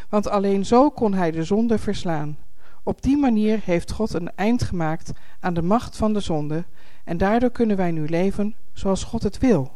Want 0.10 0.28
alleen 0.28 0.66
zo 0.66 0.90
kon 0.90 1.14
hij 1.14 1.32
de 1.32 1.44
zonde 1.44 1.78
verslaan. 1.78 2.38
Op 2.84 3.02
die 3.02 3.18
manier 3.18 3.60
heeft 3.64 3.92
God 3.92 4.14
een 4.14 4.32
eind 4.36 4.64
gemaakt 4.64 5.12
aan 5.40 5.54
de 5.54 5.62
macht 5.62 5.98
van 5.98 6.14
de 6.14 6.20
zonde 6.20 6.66
en 7.04 7.18
daardoor 7.18 7.52
kunnen 7.52 7.78
wij 7.78 7.92
nu 7.92 8.08
leven 8.08 8.56
zoals 8.74 9.04
God 9.04 9.24
het 9.24 9.38
wil. 9.38 9.72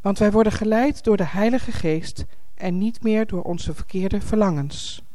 Want 0.00 0.18
wij 0.18 0.30
worden 0.30 0.52
geleid 0.52 1.04
door 1.04 1.16
de 1.16 1.26
Heilige 1.26 1.72
Geest 1.72 2.24
en 2.54 2.78
niet 2.78 3.02
meer 3.02 3.26
door 3.26 3.42
onze 3.42 3.74
verkeerde 3.74 4.20
verlangens. 4.20 5.05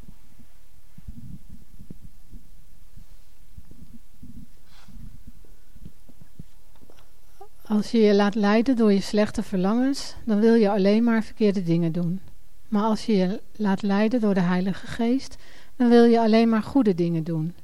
Als 7.72 7.90
je 7.90 7.98
je 7.98 8.14
laat 8.14 8.34
leiden 8.34 8.76
door 8.76 8.92
je 8.92 9.00
slechte 9.00 9.42
verlangens, 9.42 10.14
dan 10.24 10.40
wil 10.40 10.54
je 10.54 10.70
alleen 10.70 11.04
maar 11.04 11.22
verkeerde 11.22 11.62
dingen 11.62 11.92
doen. 11.92 12.20
Maar 12.68 12.82
als 12.82 13.06
je 13.06 13.16
je 13.16 13.40
laat 13.56 13.82
leiden 13.82 14.20
door 14.20 14.34
de 14.34 14.40
Heilige 14.40 14.86
Geest, 14.86 15.36
dan 15.76 15.88
wil 15.88 16.04
je 16.04 16.20
alleen 16.20 16.48
maar 16.48 16.62
goede 16.62 16.94
dingen 16.94 17.24
doen. 17.24 17.54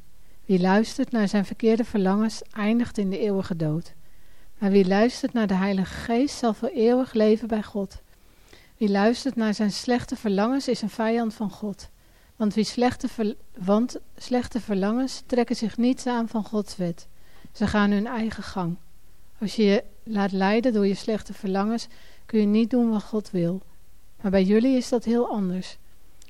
Wie 0.44 0.60
luistert 0.60 1.10
naar 1.10 1.28
zijn 1.28 1.44
verkeerde 1.44 1.84
verlangens, 1.84 2.42
eindigt 2.52 2.98
in 2.98 3.10
de 3.10 3.18
eeuwige 3.18 3.56
dood. 3.56 3.94
Maar 4.58 4.70
wie 4.70 4.86
luistert 4.86 5.32
naar 5.32 5.46
de 5.46 5.54
Heilige 5.54 5.94
Geest, 5.94 6.38
zal 6.38 6.54
voor 6.54 6.68
eeuwig 6.68 7.12
leven 7.12 7.48
bij 7.48 7.62
God. 7.62 8.00
Wie 8.76 8.90
luistert 8.90 9.36
naar 9.36 9.54
zijn 9.54 9.72
slechte 9.72 10.16
verlangens, 10.16 10.68
is 10.68 10.82
een 10.82 10.90
vijand 10.90 11.34
van 11.34 11.50
God. 11.50 11.88
Want, 12.36 12.54
wie 12.54 12.64
slechte, 12.64 13.36
want 13.58 13.98
slechte 14.16 14.60
verlangens 14.60 15.22
trekken 15.26 15.56
zich 15.56 15.76
niets 15.76 16.06
aan 16.06 16.28
van 16.28 16.44
Gods 16.44 16.76
wet. 16.76 17.06
Ze 17.52 17.66
gaan 17.66 17.90
hun 17.90 18.06
eigen 18.06 18.42
gang. 18.42 18.76
Als 19.40 19.56
je 19.56 19.84
laat 20.08 20.32
leiden 20.32 20.72
door 20.72 20.86
je 20.86 20.94
slechte 20.94 21.32
verlangens, 21.32 21.86
kun 22.26 22.40
je 22.40 22.46
niet 22.46 22.70
doen 22.70 22.90
wat 22.90 23.02
God 23.02 23.30
wil. 23.30 23.62
Maar 24.20 24.30
bij 24.30 24.44
jullie 24.44 24.76
is 24.76 24.88
dat 24.88 25.04
heel 25.04 25.28
anders. 25.28 25.78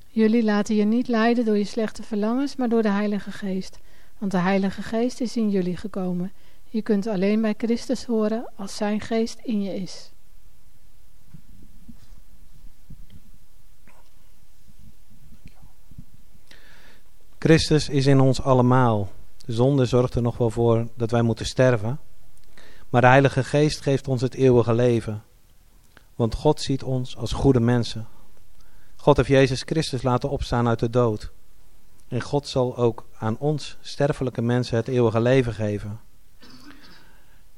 Jullie 0.09 0.43
laten 0.43 0.75
je 0.75 0.85
niet 0.85 1.09
leiden 1.09 1.45
door 1.45 1.59
je 1.59 1.65
slechte 1.65 2.03
verlangens, 2.03 2.57
maar 2.57 2.69
door 2.69 2.83
de 2.83 2.91
Heilige 2.91 3.31
Geest. 3.31 3.79
Want 4.19 4.33
de 4.33 4.39
Heilige 4.39 4.83
Geest 4.83 5.21
is 5.21 5.37
in 5.37 5.51
jullie 5.51 5.77
gekomen. 5.77 6.33
Je 6.71 6.83
kunt 6.83 7.07
alleen 7.07 7.41
bij 7.41 7.55
Christus 7.57 8.05
horen 8.05 8.51
als 8.57 8.77
Zijn 8.77 9.01
Geest 9.01 9.39
in 9.43 9.63
je 9.63 9.75
is. 9.75 10.11
Christus 17.39 17.89
is 17.89 18.07
in 18.07 18.21
ons 18.21 18.43
allemaal. 18.43 19.09
De 19.47 19.53
zonde 19.53 19.85
zorgt 19.85 20.15
er 20.15 20.23
nog 20.23 20.37
wel 20.37 20.51
voor 20.51 20.87
dat 20.95 21.11
wij 21.11 21.23
moeten 21.23 21.47
sterven. 21.47 21.99
Maar 22.89 23.01
de 23.01 23.07
Heilige 23.07 23.45
Geest 23.45 23.81
geeft 23.81 24.09
ons 24.09 24.21
het 24.21 24.35
eeuwige 24.35 24.75
leven. 24.75 25.23
Want 26.15 26.35
God 26.35 26.61
ziet 26.61 26.83
ons 26.83 27.17
als 27.17 27.33
goede 27.33 27.61
mensen. 27.61 28.07
God 28.97 29.17
heeft 29.17 29.29
Jezus 29.29 29.63
Christus 29.63 30.03
laten 30.03 30.31
opstaan 30.31 30.69
uit 30.69 30.79
de 30.79 30.91
dood. 30.91 31.31
En 32.09 32.21
God 32.21 32.47
zal 32.47 32.77
ook 32.77 33.07
aan 33.19 33.39
ons, 33.39 33.77
sterfelijke 33.81 34.43
mensen, 34.43 34.77
het 34.77 34.89
eeuwige 34.89 35.21
leven 35.21 35.53
geven. 35.53 36.01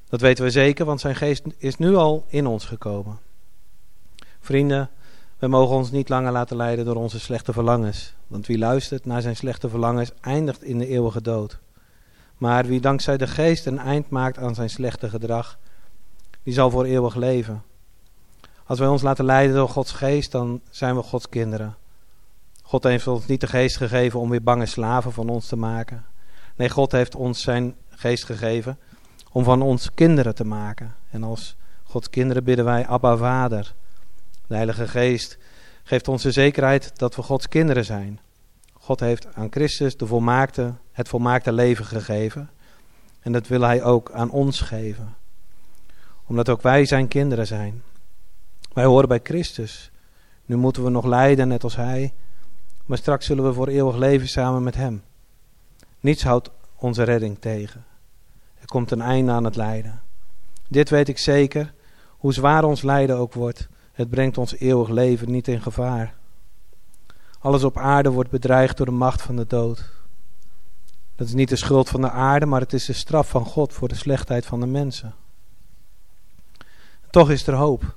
Dat 0.08 0.20
weten 0.20 0.44
we 0.44 0.50
zeker, 0.50 0.84
want 0.84 1.00
zijn 1.00 1.16
geest 1.16 1.42
is 1.58 1.76
nu 1.76 1.94
al 1.94 2.24
in 2.28 2.46
ons 2.46 2.64
gekomen. 2.64 3.18
Vrienden, 4.40 4.90
we 5.38 5.46
mogen 5.46 5.76
ons 5.76 5.90
niet 5.90 6.08
langer 6.08 6.32
laten 6.32 6.56
leiden 6.56 6.84
door 6.84 6.96
onze 6.96 7.20
slechte 7.20 7.52
verlangens. 7.52 8.14
Want 8.26 8.46
wie 8.46 8.58
luistert 8.58 9.04
naar 9.04 9.22
zijn 9.22 9.36
slechte 9.36 9.68
verlangens 9.68 10.12
eindigt 10.20 10.62
in 10.62 10.78
de 10.78 10.86
eeuwige 10.86 11.22
dood. 11.22 11.58
Maar 12.40 12.66
wie 12.66 12.80
dankzij 12.80 13.16
de 13.16 13.26
geest 13.26 13.66
een 13.66 13.78
eind 13.78 14.10
maakt 14.10 14.38
aan 14.38 14.54
zijn 14.54 14.70
slechte 14.70 15.08
gedrag, 15.08 15.58
die 16.42 16.54
zal 16.54 16.70
voor 16.70 16.84
eeuwig 16.84 17.14
leven. 17.14 17.62
Als 18.64 18.78
wij 18.78 18.88
ons 18.88 19.02
laten 19.02 19.24
leiden 19.24 19.56
door 19.56 19.68
Gods 19.68 19.92
geest, 19.92 20.32
dan 20.32 20.60
zijn 20.70 20.96
we 20.96 21.02
Gods 21.02 21.28
kinderen. 21.28 21.76
God 22.62 22.84
heeft 22.84 23.06
ons 23.06 23.26
niet 23.26 23.40
de 23.40 23.46
geest 23.46 23.76
gegeven 23.76 24.20
om 24.20 24.30
weer 24.30 24.42
bange 24.42 24.66
slaven 24.66 25.12
van 25.12 25.28
ons 25.28 25.46
te 25.46 25.56
maken. 25.56 26.04
Nee, 26.56 26.68
God 26.68 26.92
heeft 26.92 27.14
ons 27.14 27.42
zijn 27.42 27.74
geest 27.88 28.24
gegeven 28.24 28.78
om 29.32 29.44
van 29.44 29.62
ons 29.62 29.94
kinderen 29.94 30.34
te 30.34 30.44
maken. 30.44 30.94
En 31.10 31.22
als 31.22 31.56
Gods 31.82 32.10
kinderen 32.10 32.44
bidden 32.44 32.64
wij 32.64 32.86
Abba 32.86 33.16
Vader. 33.16 33.74
De 34.46 34.54
Heilige 34.54 34.88
Geest 34.88 35.38
geeft 35.82 36.08
ons 36.08 36.22
de 36.22 36.30
zekerheid 36.30 36.98
dat 36.98 37.16
we 37.16 37.22
Gods 37.22 37.48
kinderen 37.48 37.84
zijn. 37.84 38.20
God 38.90 39.00
heeft 39.00 39.34
aan 39.34 39.50
Christus 39.50 39.96
de 39.96 40.06
volmaakte, 40.06 40.74
het 40.92 41.08
volmaakte 41.08 41.52
leven 41.52 41.84
gegeven. 41.84 42.50
En 43.20 43.32
dat 43.32 43.46
wil 43.46 43.60
Hij 43.60 43.82
ook 43.82 44.10
aan 44.12 44.30
ons 44.30 44.60
geven. 44.60 45.14
Omdat 46.26 46.48
ook 46.48 46.62
wij 46.62 46.84
zijn 46.84 47.08
kinderen 47.08 47.46
zijn. 47.46 47.82
Wij 48.72 48.84
horen 48.84 49.08
bij 49.08 49.20
Christus. 49.22 49.90
Nu 50.44 50.56
moeten 50.56 50.84
we 50.84 50.90
nog 50.90 51.04
lijden 51.04 51.48
net 51.48 51.64
als 51.64 51.76
Hij. 51.76 52.12
Maar 52.86 52.98
straks 52.98 53.26
zullen 53.26 53.44
we 53.44 53.52
voor 53.52 53.68
eeuwig 53.68 53.96
leven 53.96 54.28
samen 54.28 54.62
met 54.62 54.74
Hem. 54.74 55.02
Niets 56.00 56.22
houdt 56.22 56.50
onze 56.76 57.02
redding 57.02 57.38
tegen. 57.38 57.84
Er 58.60 58.66
komt 58.66 58.90
een 58.90 59.02
einde 59.02 59.32
aan 59.32 59.44
het 59.44 59.56
lijden. 59.56 60.00
Dit 60.68 60.90
weet 60.90 61.08
ik 61.08 61.18
zeker. 61.18 61.72
Hoe 62.08 62.32
zwaar 62.32 62.64
ons 62.64 62.82
lijden 62.82 63.16
ook 63.16 63.32
wordt, 63.32 63.68
het 63.92 64.10
brengt 64.10 64.38
ons 64.38 64.58
eeuwig 64.58 64.88
leven 64.88 65.30
niet 65.30 65.48
in 65.48 65.62
gevaar. 65.62 66.18
Alles 67.40 67.64
op 67.64 67.76
aarde 67.76 68.10
wordt 68.10 68.30
bedreigd 68.30 68.76
door 68.76 68.86
de 68.86 68.92
macht 68.92 69.22
van 69.22 69.36
de 69.36 69.46
dood. 69.46 69.90
Dat 71.16 71.26
is 71.26 71.34
niet 71.34 71.48
de 71.48 71.56
schuld 71.56 71.88
van 71.88 72.00
de 72.00 72.10
aarde, 72.10 72.46
maar 72.46 72.60
het 72.60 72.72
is 72.72 72.84
de 72.84 72.92
straf 72.92 73.28
van 73.28 73.44
God 73.44 73.72
voor 73.72 73.88
de 73.88 73.94
slechtheid 73.94 74.46
van 74.46 74.60
de 74.60 74.66
mensen. 74.66 75.14
Toch 77.10 77.30
is 77.30 77.46
er 77.46 77.54
hoop. 77.54 77.96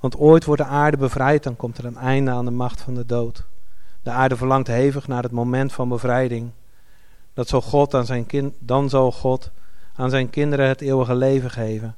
Want 0.00 0.16
ooit 0.16 0.44
wordt 0.44 0.62
de 0.62 0.68
aarde 0.68 0.96
bevrijd, 0.96 1.42
dan 1.42 1.56
komt 1.56 1.78
er 1.78 1.84
een 1.84 1.96
einde 1.96 2.30
aan 2.30 2.44
de 2.44 2.50
macht 2.50 2.80
van 2.80 2.94
de 2.94 3.06
dood. 3.06 3.44
De 4.02 4.10
aarde 4.10 4.36
verlangt 4.36 4.66
hevig 4.66 5.08
naar 5.08 5.22
het 5.22 5.32
moment 5.32 5.72
van 5.72 5.88
bevrijding. 5.88 6.50
Dat 7.34 7.48
zal 7.48 7.62
God 7.62 7.94
aan 7.94 8.06
zijn 8.06 8.26
kind, 8.26 8.54
dan 8.58 8.88
zal 8.88 9.12
God 9.12 9.50
aan 9.94 10.10
zijn 10.10 10.30
kinderen 10.30 10.68
het 10.68 10.80
eeuwige 10.80 11.14
leven 11.14 11.50
geven. 11.50 11.96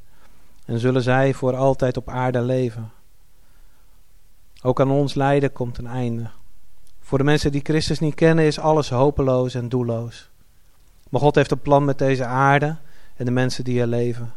En 0.64 0.78
zullen 0.78 1.02
zij 1.02 1.34
voor 1.34 1.56
altijd 1.56 1.96
op 1.96 2.08
aarde 2.08 2.40
leven. 2.40 2.90
Ook 4.62 4.80
aan 4.80 4.90
ons 4.90 5.14
lijden 5.14 5.52
komt 5.52 5.78
een 5.78 5.86
einde. 5.86 6.30
Voor 7.08 7.18
de 7.18 7.24
mensen 7.24 7.52
die 7.52 7.60
Christus 7.64 7.98
niet 7.98 8.14
kennen 8.14 8.44
is 8.44 8.58
alles 8.58 8.90
hopeloos 8.90 9.54
en 9.54 9.68
doelloos. 9.68 10.28
Maar 11.10 11.20
God 11.20 11.34
heeft 11.34 11.50
een 11.50 11.60
plan 11.60 11.84
met 11.84 11.98
deze 11.98 12.24
aarde 12.24 12.76
en 13.16 13.24
de 13.24 13.30
mensen 13.30 13.64
die 13.64 13.80
er 13.80 13.86
leven. 13.86 14.32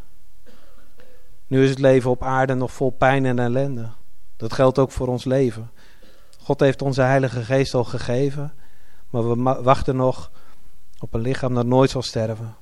Nu 1.48 1.64
is 1.64 1.70
het 1.70 1.80
leven 1.80 2.10
op 2.10 2.24
aarde 2.24 2.54
nog 2.54 2.72
vol 2.72 2.90
pijn 2.90 3.26
en 3.26 3.40
ellende. 3.40 3.90
Dat 4.38 4.54
geldt 4.54 4.80
ook 4.80 4.92
voor 4.92 5.08
ons 5.08 5.24
leven. 5.24 5.72
God 6.40 6.60
heeft 6.60 6.82
onze 6.82 7.02
Heilige 7.02 7.44
Geest 7.44 7.74
al 7.74 7.84
gegeven, 7.84 8.54
maar 9.10 9.30
we 9.30 9.62
wachten 9.64 9.96
nog 9.96 10.32
op 11.00 11.14
een 11.14 11.22
lichaam 11.22 11.54
dat 11.54 11.66
nooit 11.66 11.90
zal 11.90 12.02
sterven. 12.02 12.56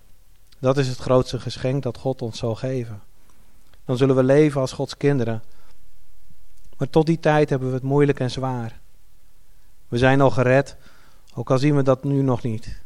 Dat 0.60 0.78
is 0.78 0.88
het 0.88 0.98
grootste 0.98 1.40
geschenk 1.40 1.84
dat 1.84 1.98
God 1.98 2.22
ons 2.22 2.38
zal 2.38 2.56
geven. 2.56 3.02
Dan 3.86 3.98
zullen 3.98 4.16
we 4.16 4.24
leven 4.24 4.62
als 4.62 4.72
Gods 4.72 4.98
kinderen. 4.98 5.44
Maar 6.78 6.90
tot 6.90 7.06
die 7.06 7.20
tijd 7.20 7.50
hebben 7.50 7.68
we 7.68 7.74
het 7.74 7.84
moeilijk 7.84 8.20
en 8.20 8.32
zwaar. 8.32 8.80
We 9.90 9.98
zijn 9.98 10.22
al 10.22 10.30
gered, 10.30 10.76
ook 11.36 11.52
al 11.52 11.58
zien 11.58 11.76
we 11.76 11.84
dat 11.84 12.04
nu 12.04 12.22
nog 12.22 12.44
niet. 12.44 12.82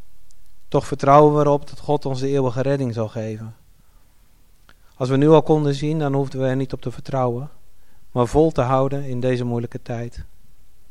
Toch 0.68 0.88
vertrouwen 0.88 1.36
we 1.36 1.40
erop 1.40 1.70
dat 1.70 1.80
God 1.80 2.06
ons 2.06 2.20
de 2.20 2.28
eeuwige 2.28 2.62
redding 2.62 2.94
zal 2.94 3.08
geven. 3.08 3.56
Als 4.96 5.10
we 5.10 5.18
nu 5.18 5.30
al 5.30 5.44
konden 5.44 5.76
zien, 5.76 6.00
dan 6.00 6.14
hoefden 6.14 6.40
we 6.42 6.48
er 6.48 6.56
niet 6.56 6.74
op 6.74 6.82
te 6.82 6.92
vertrouwen, 6.92 7.50
maar 8.12 8.28
vol 8.28 8.52
te 8.52 8.62
houden 8.62 9.04
in 9.04 9.20
deze 9.20 9.44
moeilijke 9.44 9.82
tijd. 9.82 10.24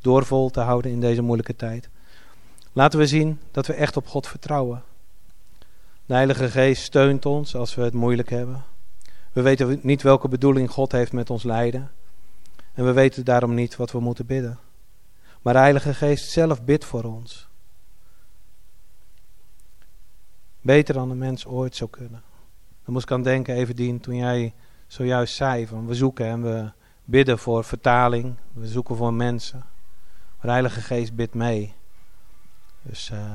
Door 0.01 0.25
vol 0.25 0.51
te 0.51 0.61
houden 0.61 0.91
in 0.91 1.01
deze 1.01 1.23
moeilijke 1.23 1.57
tijd. 1.57 1.89
Laten 2.73 2.99
we 2.99 3.07
zien 3.07 3.41
dat 3.51 3.67
we 3.67 3.73
echt 3.73 3.97
op 3.97 4.07
God 4.07 4.27
vertrouwen. 4.27 4.83
De 6.07 6.15
Heilige 6.15 6.51
Geest 6.51 6.83
steunt 6.83 7.27
ons 7.27 7.55
als 7.55 7.75
we 7.75 7.83
het 7.83 7.95
moeilijk 7.95 8.31
hebben. 8.31 8.63
We 9.33 9.43
weten 9.43 9.81
niet 9.83 10.03
welke 10.03 10.29
bedoeling 10.29 10.71
God 10.71 10.93
heeft 10.93 11.13
met 11.13 11.31
ons 11.31 11.43
lijden. 11.43 11.91
En 12.75 12.85
we 12.85 12.93
weten 12.93 13.25
daarom 13.25 13.55
niet 13.55 13.77
wat 13.77 13.91
we 13.91 14.01
moeten 14.01 14.27
bidden. 14.27 14.59
Maar 15.43 15.53
de 15.53 15.59
Heilige 15.59 15.95
Geest 15.95 16.31
zelf 16.31 16.65
bidt 16.65 16.85
voor 16.85 17.05
ons. 17.05 17.49
Beter 20.61 20.95
dan 20.95 21.09
de 21.09 21.15
mens 21.15 21.47
ooit 21.47 21.77
zou 21.77 21.91
kunnen. 21.91 22.23
Dan 22.85 22.93
moest 22.93 23.05
ik 23.05 23.11
aan 23.11 23.23
denken, 23.23 23.55
even 23.55 24.01
toen 24.01 24.17
jij 24.17 24.55
zojuist 24.87 25.35
zei 25.35 25.67
van 25.67 25.87
we 25.87 25.95
zoeken 25.95 26.27
en 26.27 26.43
we 26.43 26.71
bidden 27.05 27.39
voor 27.39 27.65
vertaling. 27.65 28.35
We 28.53 28.67
zoeken 28.67 28.97
voor 28.97 29.15
mensen. 29.15 29.59
Maar 30.37 30.47
de 30.47 30.51
Heilige 30.51 30.81
Geest 30.81 31.15
bidt 31.15 31.35
mee. 31.35 31.75
Dus 32.83 33.11
uh, 33.11 33.35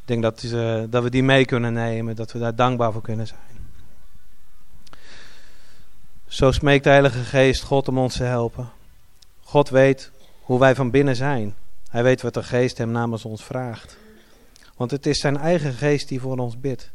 ik 0.00 0.04
denk 0.04 0.22
dat, 0.22 0.42
uh, 0.42 0.84
dat 0.88 1.02
we 1.02 1.10
die 1.10 1.22
mee 1.22 1.44
kunnen 1.44 1.72
nemen. 1.72 2.16
Dat 2.16 2.32
we 2.32 2.38
daar 2.38 2.54
dankbaar 2.54 2.92
voor 2.92 3.02
kunnen 3.02 3.26
zijn. 3.26 3.40
Zo 6.26 6.50
smeekt 6.50 6.84
de 6.84 6.90
Heilige 6.90 7.24
Geest 7.24 7.62
God 7.62 7.88
om 7.88 7.98
ons 7.98 8.16
te 8.16 8.24
helpen. 8.24 8.70
God 9.44 9.68
weet 9.68 10.10
hoe 10.42 10.58
wij 10.58 10.74
van 10.74 10.90
binnen 10.90 11.16
zijn. 11.16 11.54
Hij 11.88 12.02
weet 12.02 12.22
wat 12.22 12.34
de 12.34 12.42
Geest 12.42 12.78
hem 12.78 12.90
namens 12.90 13.24
ons 13.24 13.44
vraagt. 13.44 13.96
Want 14.76 14.90
het 14.90 15.06
is 15.06 15.20
zijn 15.20 15.36
eigen 15.36 15.72
Geest 15.72 16.08
die 16.08 16.20
voor 16.20 16.38
ons 16.38 16.60
bidt. 16.60 16.90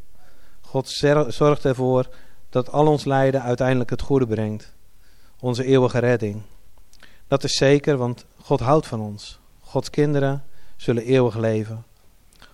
God 0.62 0.90
zorgt 1.28 1.66
ervoor 1.66 2.10
dat 2.50 2.72
al 2.72 2.88
ons 2.88 3.06
lijden 3.06 3.42
uiteindelijk 3.42 3.90
het 3.90 4.02
goede 4.02 4.28
brengt. 4.28 4.74
Onze 5.40 5.64
eeuwige 5.64 6.00
redding. 6.00 6.42
Dat 7.28 7.44
is 7.44 7.58
zeker, 7.58 7.98
want 7.98 8.26
God 8.42 8.60
houdt 8.60 8.88
van 8.88 9.02
ons. 9.02 9.40
Gods 9.60 9.90
kinderen 9.90 10.44
zullen 10.76 11.04
eeuwig 11.04 11.38
leven. 11.38 11.84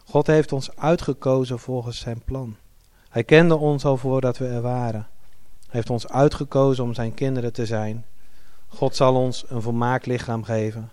God 0.05 0.27
heeft 0.27 0.51
ons 0.51 0.75
uitgekozen 0.75 1.59
volgens 1.59 1.99
zijn 1.99 2.21
plan. 2.25 2.55
Hij 3.09 3.23
kende 3.23 3.55
ons 3.55 3.85
al 3.85 3.97
voordat 3.97 4.37
we 4.37 4.47
er 4.47 4.61
waren. 4.61 5.07
Hij 5.59 5.69
heeft 5.69 5.89
ons 5.89 6.07
uitgekozen 6.07 6.83
om 6.83 6.93
zijn 6.93 7.13
kinderen 7.13 7.53
te 7.53 7.65
zijn. 7.65 8.05
God 8.75 8.95
zal 8.95 9.15
ons 9.15 9.45
een 9.47 9.61
volmaakt 9.61 10.05
lichaam 10.05 10.43
geven. 10.43 10.91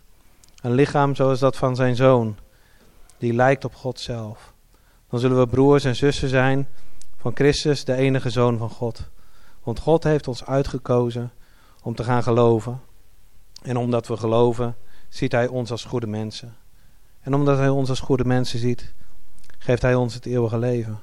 Een 0.60 0.72
lichaam 0.72 1.14
zoals 1.14 1.38
dat 1.38 1.56
van 1.56 1.76
zijn 1.76 1.96
zoon, 1.96 2.36
die 3.18 3.32
lijkt 3.32 3.64
op 3.64 3.74
God 3.74 4.00
zelf. 4.00 4.52
Dan 5.10 5.20
zullen 5.20 5.38
we 5.38 5.46
broers 5.46 5.84
en 5.84 5.96
zussen 5.96 6.28
zijn 6.28 6.68
van 7.16 7.32
Christus, 7.34 7.84
de 7.84 7.94
enige 7.94 8.30
Zoon 8.30 8.58
van 8.58 8.70
God. 8.70 9.08
Want 9.62 9.78
God 9.78 10.04
heeft 10.04 10.28
ons 10.28 10.44
uitgekozen 10.44 11.32
om 11.82 11.94
te 11.94 12.04
gaan 12.04 12.22
geloven. 12.22 12.80
En 13.62 13.76
omdat 13.76 14.06
we 14.06 14.16
geloven, 14.16 14.76
ziet 15.08 15.32
Hij 15.32 15.46
ons 15.46 15.70
als 15.70 15.84
goede 15.84 16.06
mensen. 16.06 16.56
En 17.20 17.34
omdat 17.34 17.58
Hij 17.58 17.68
ons 17.68 17.88
als 17.88 18.00
goede 18.00 18.24
mensen 18.24 18.58
ziet, 18.58 18.92
geeft 19.58 19.82
Hij 19.82 19.94
ons 19.94 20.14
het 20.14 20.26
eeuwige 20.26 20.58
leven. 20.58 21.00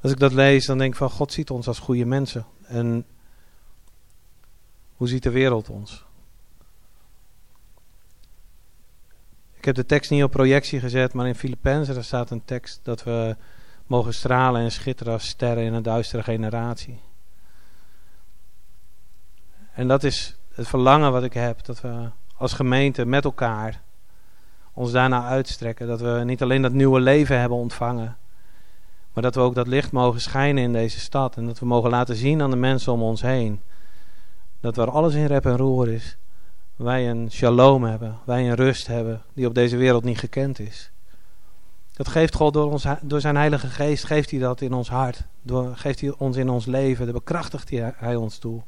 Als 0.00 0.12
ik 0.12 0.18
dat 0.18 0.32
lees, 0.32 0.66
dan 0.66 0.78
denk 0.78 0.92
ik 0.92 0.98
van 0.98 1.10
God 1.10 1.32
ziet 1.32 1.50
ons 1.50 1.66
als 1.66 1.78
goede 1.78 2.04
mensen. 2.04 2.46
En 2.66 3.06
hoe 5.02 5.10
ziet 5.10 5.22
de 5.22 5.30
wereld 5.30 5.68
ons? 5.68 6.04
Ik 9.52 9.64
heb 9.64 9.74
de 9.74 9.86
tekst 9.86 10.10
niet 10.10 10.22
op 10.22 10.30
projectie 10.30 10.80
gezet, 10.80 11.12
maar 11.12 11.26
in 11.26 11.34
Filippenzen 11.34 12.04
staat 12.04 12.30
een 12.30 12.44
tekst 12.44 12.80
dat 12.82 13.02
we 13.02 13.36
mogen 13.86 14.14
stralen 14.14 14.62
en 14.62 14.72
schitteren 14.72 15.12
als 15.12 15.28
sterren 15.28 15.64
in 15.64 15.72
een 15.72 15.82
duistere 15.82 16.22
generatie. 16.22 17.00
En 19.72 19.88
dat 19.88 20.04
is 20.04 20.36
het 20.52 20.68
verlangen 20.68 21.12
wat 21.12 21.24
ik 21.24 21.32
heb, 21.32 21.64
dat 21.64 21.80
we 21.80 22.08
als 22.36 22.52
gemeente 22.52 23.04
met 23.04 23.24
elkaar 23.24 23.82
ons 24.72 24.92
daarna 24.92 25.26
uitstrekken. 25.26 25.86
Dat 25.86 26.00
we 26.00 26.22
niet 26.24 26.42
alleen 26.42 26.62
dat 26.62 26.72
nieuwe 26.72 27.00
leven 27.00 27.40
hebben 27.40 27.58
ontvangen, 27.58 28.16
maar 29.12 29.22
dat 29.22 29.34
we 29.34 29.40
ook 29.40 29.54
dat 29.54 29.66
licht 29.66 29.92
mogen 29.92 30.20
schijnen 30.20 30.62
in 30.62 30.72
deze 30.72 31.00
stad. 31.00 31.36
En 31.36 31.46
dat 31.46 31.58
we 31.58 31.66
mogen 31.66 31.90
laten 31.90 32.16
zien 32.16 32.42
aan 32.42 32.50
de 32.50 32.56
mensen 32.56 32.92
om 32.92 33.02
ons 33.02 33.22
heen. 33.22 33.60
Dat 34.62 34.76
waar 34.76 34.90
alles 34.90 35.14
in 35.14 35.26
rep 35.26 35.46
en 35.46 35.56
roer 35.56 35.88
is, 35.88 36.16
wij 36.76 37.10
een 37.10 37.30
shalom 37.30 37.84
hebben, 37.84 38.18
wij 38.24 38.48
een 38.48 38.54
rust 38.54 38.86
hebben 38.86 39.22
die 39.34 39.46
op 39.46 39.54
deze 39.54 39.76
wereld 39.76 40.04
niet 40.04 40.18
gekend 40.18 40.58
is. 40.58 40.90
Dat 41.92 42.08
geeft 42.08 42.34
God 42.34 42.52
door, 42.52 42.70
ons, 42.70 42.86
door 43.02 43.20
zijn 43.20 43.36
Heilige 43.36 43.66
Geest, 43.66 44.04
geeft 44.04 44.30
hij 44.30 44.40
dat 44.40 44.60
in 44.60 44.72
ons 44.72 44.88
hart. 44.88 45.24
Door, 45.42 45.76
geeft 45.76 46.00
hij 46.00 46.14
ons 46.18 46.36
in 46.36 46.48
ons 46.48 46.66
leven, 46.66 47.04
daar 47.04 47.14
bekrachtigt 47.14 47.70
hij, 47.70 47.94
hij 47.96 48.16
ons 48.16 48.38
toe. 48.38 48.62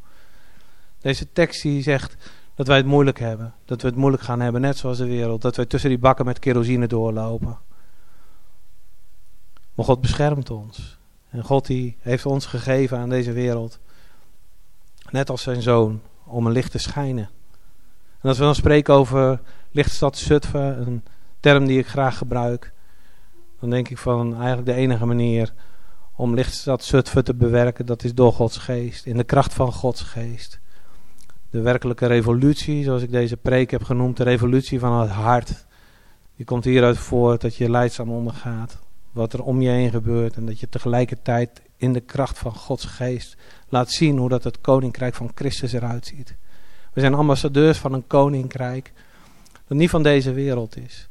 Deze 1.00 1.33
tekst 1.33 1.62
die 1.62 1.83
zegt 1.83 2.16
dat 2.54 2.66
wij 2.66 2.76
het 2.76 2.87
moeilijk 2.87 3.18
hebben. 3.18 3.54
Dat 3.64 3.83
we 3.83 3.88
het 3.88 3.96
moeilijk 3.96 4.22
gaan 4.22 4.40
hebben, 4.40 4.61
net 4.61 4.76
zoals 4.76 4.98
de 4.98 5.07
wereld. 5.07 5.42
Dat 5.42 5.57
wij 5.57 5.66
tussen 5.66 5.90
die 5.90 5.98
bakken 5.98 6.24
met 6.24 6.38
kerosine 6.38 6.87
doorlopen. 6.87 7.59
Maar 9.74 9.85
God 9.85 10.00
beschermt 10.00 10.50
ons. 10.50 10.98
En 11.30 11.44
God 11.44 11.66
die 11.66 11.96
heeft 12.00 12.26
ons 12.26 12.46
gegeven 12.46 12.98
aan 12.98 13.09
deze 13.09 13.33
wereld. 13.33 13.78
Net 15.14 15.31
als 15.31 15.42
zijn 15.42 15.62
zoon, 15.62 16.00
om 16.24 16.46
een 16.46 16.53
licht 16.53 16.70
te 16.70 16.79
schijnen. 16.79 17.31
En 18.20 18.29
als 18.29 18.38
we 18.38 18.44
dan 18.44 18.55
spreken 18.55 18.94
over 18.94 19.40
lichtstad 19.70 20.16
Zutphen, 20.16 20.87
een 20.87 21.05
term 21.40 21.66
die 21.66 21.79
ik 21.79 21.87
graag 21.87 22.18
gebruik, 22.18 22.72
dan 23.61 23.70
denk 23.70 23.88
ik 23.88 23.98
van 23.98 24.35
eigenlijk 24.35 24.66
de 24.66 24.74
enige 24.74 25.07
manier 25.07 25.53
om 26.16 26.35
lichtstad 26.35 26.85
Zutphen 26.85 27.24
te 27.24 27.35
bewerken, 27.35 27.87
dat 27.87 28.05
is 28.05 28.14
door 28.14 28.33
Gods 28.33 28.57
geest, 28.57 29.07
in 29.07 29.16
de 29.16 29.24
kracht 29.24 29.55
van 29.55 29.72
Gods 29.72 30.03
geest. 30.03 30.61
De 31.50 31.61
werkelijke 31.61 32.07
revolutie, 32.07 32.85
zoals 32.85 33.03
ik 33.03 33.11
deze 33.11 33.37
preek 33.37 33.70
heb 33.70 33.83
genoemd, 33.83 34.16
de 34.16 34.24
revolutie 34.24 34.79
van 34.79 35.00
het 35.00 35.11
hart, 35.11 35.66
die 36.37 36.46
komt 36.46 36.64
hieruit 36.64 36.98
voort 36.98 37.40
dat 37.40 37.57
je 37.57 37.70
leidzaam 37.70 38.11
ondergaat, 38.11 38.79
wat 39.12 39.33
er 39.33 39.42
om 39.42 39.61
je 39.61 39.70
heen 39.70 39.90
gebeurt 39.90 40.37
en 40.37 40.46
dat 40.46 40.61
je 40.61 40.68
tegelijkertijd 40.68 41.62
in 41.85 41.92
de 41.92 42.01
kracht 42.01 42.38
van 42.38 42.55
Gods 42.55 42.85
geest 42.85 43.37
laat 43.68 43.90
zien 43.90 44.18
hoe 44.18 44.29
dat 44.29 44.44
het 44.44 44.61
koninkrijk 44.61 45.14
van 45.14 45.31
Christus 45.35 45.73
eruit 45.73 46.07
ziet. 46.07 46.35
We 46.92 47.01
zijn 47.01 47.14
ambassadeurs 47.14 47.79
van 47.79 47.92
een 47.92 48.07
koninkrijk 48.07 48.92
dat 49.66 49.77
niet 49.77 49.90
van 49.90 50.03
deze 50.03 50.33
wereld 50.33 50.77
is. 50.77 51.09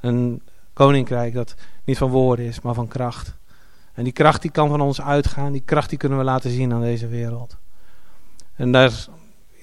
Een 0.00 0.42
koninkrijk 0.72 1.34
dat 1.34 1.54
niet 1.84 1.98
van 1.98 2.10
woorden 2.10 2.44
is, 2.44 2.60
maar 2.60 2.74
van 2.74 2.88
kracht. 2.88 3.34
En 3.94 4.04
die 4.04 4.12
kracht 4.12 4.42
die 4.42 4.50
kan 4.50 4.68
van 4.68 4.80
ons 4.80 5.00
uitgaan, 5.00 5.52
die 5.52 5.62
kracht 5.64 5.88
die 5.88 5.98
kunnen 5.98 6.18
we 6.18 6.24
laten 6.24 6.50
zien 6.50 6.72
aan 6.72 6.80
deze 6.80 7.06
wereld. 7.06 7.56
En 8.56 8.72
daar, 8.72 9.06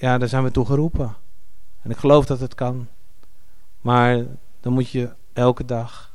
ja, 0.00 0.18
daar 0.18 0.28
zijn 0.28 0.44
we 0.44 0.50
toe 0.50 0.66
geroepen. 0.66 1.14
En 1.82 1.90
ik 1.90 1.96
geloof 1.96 2.26
dat 2.26 2.40
het 2.40 2.54
kan. 2.54 2.88
Maar 3.80 4.24
dan 4.60 4.72
moet 4.72 4.90
je 4.90 5.10
elke 5.32 5.64
dag, 5.64 6.11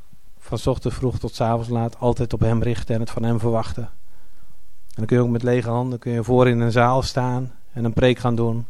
van 0.48 0.72
ochtend 0.72 0.94
vroeg 0.94 1.18
tot 1.18 1.40
avonds 1.40 1.68
laat, 1.68 1.98
altijd 1.98 2.32
op 2.32 2.40
hem 2.40 2.62
richten 2.62 2.94
en 2.94 3.00
het 3.00 3.10
van 3.10 3.22
hem 3.22 3.38
verwachten. 3.38 3.82
En 3.82 4.94
dan 4.94 5.06
kun 5.06 5.16
je 5.16 5.22
ook 5.22 5.28
met 5.28 5.42
lege 5.42 5.68
handen 5.68 5.98
kun 5.98 6.12
je 6.12 6.24
voor 6.24 6.48
in 6.48 6.60
een 6.60 6.72
zaal 6.72 7.02
staan 7.02 7.52
en 7.72 7.84
een 7.84 7.92
preek 7.92 8.18
gaan 8.18 8.34
doen. 8.34 8.66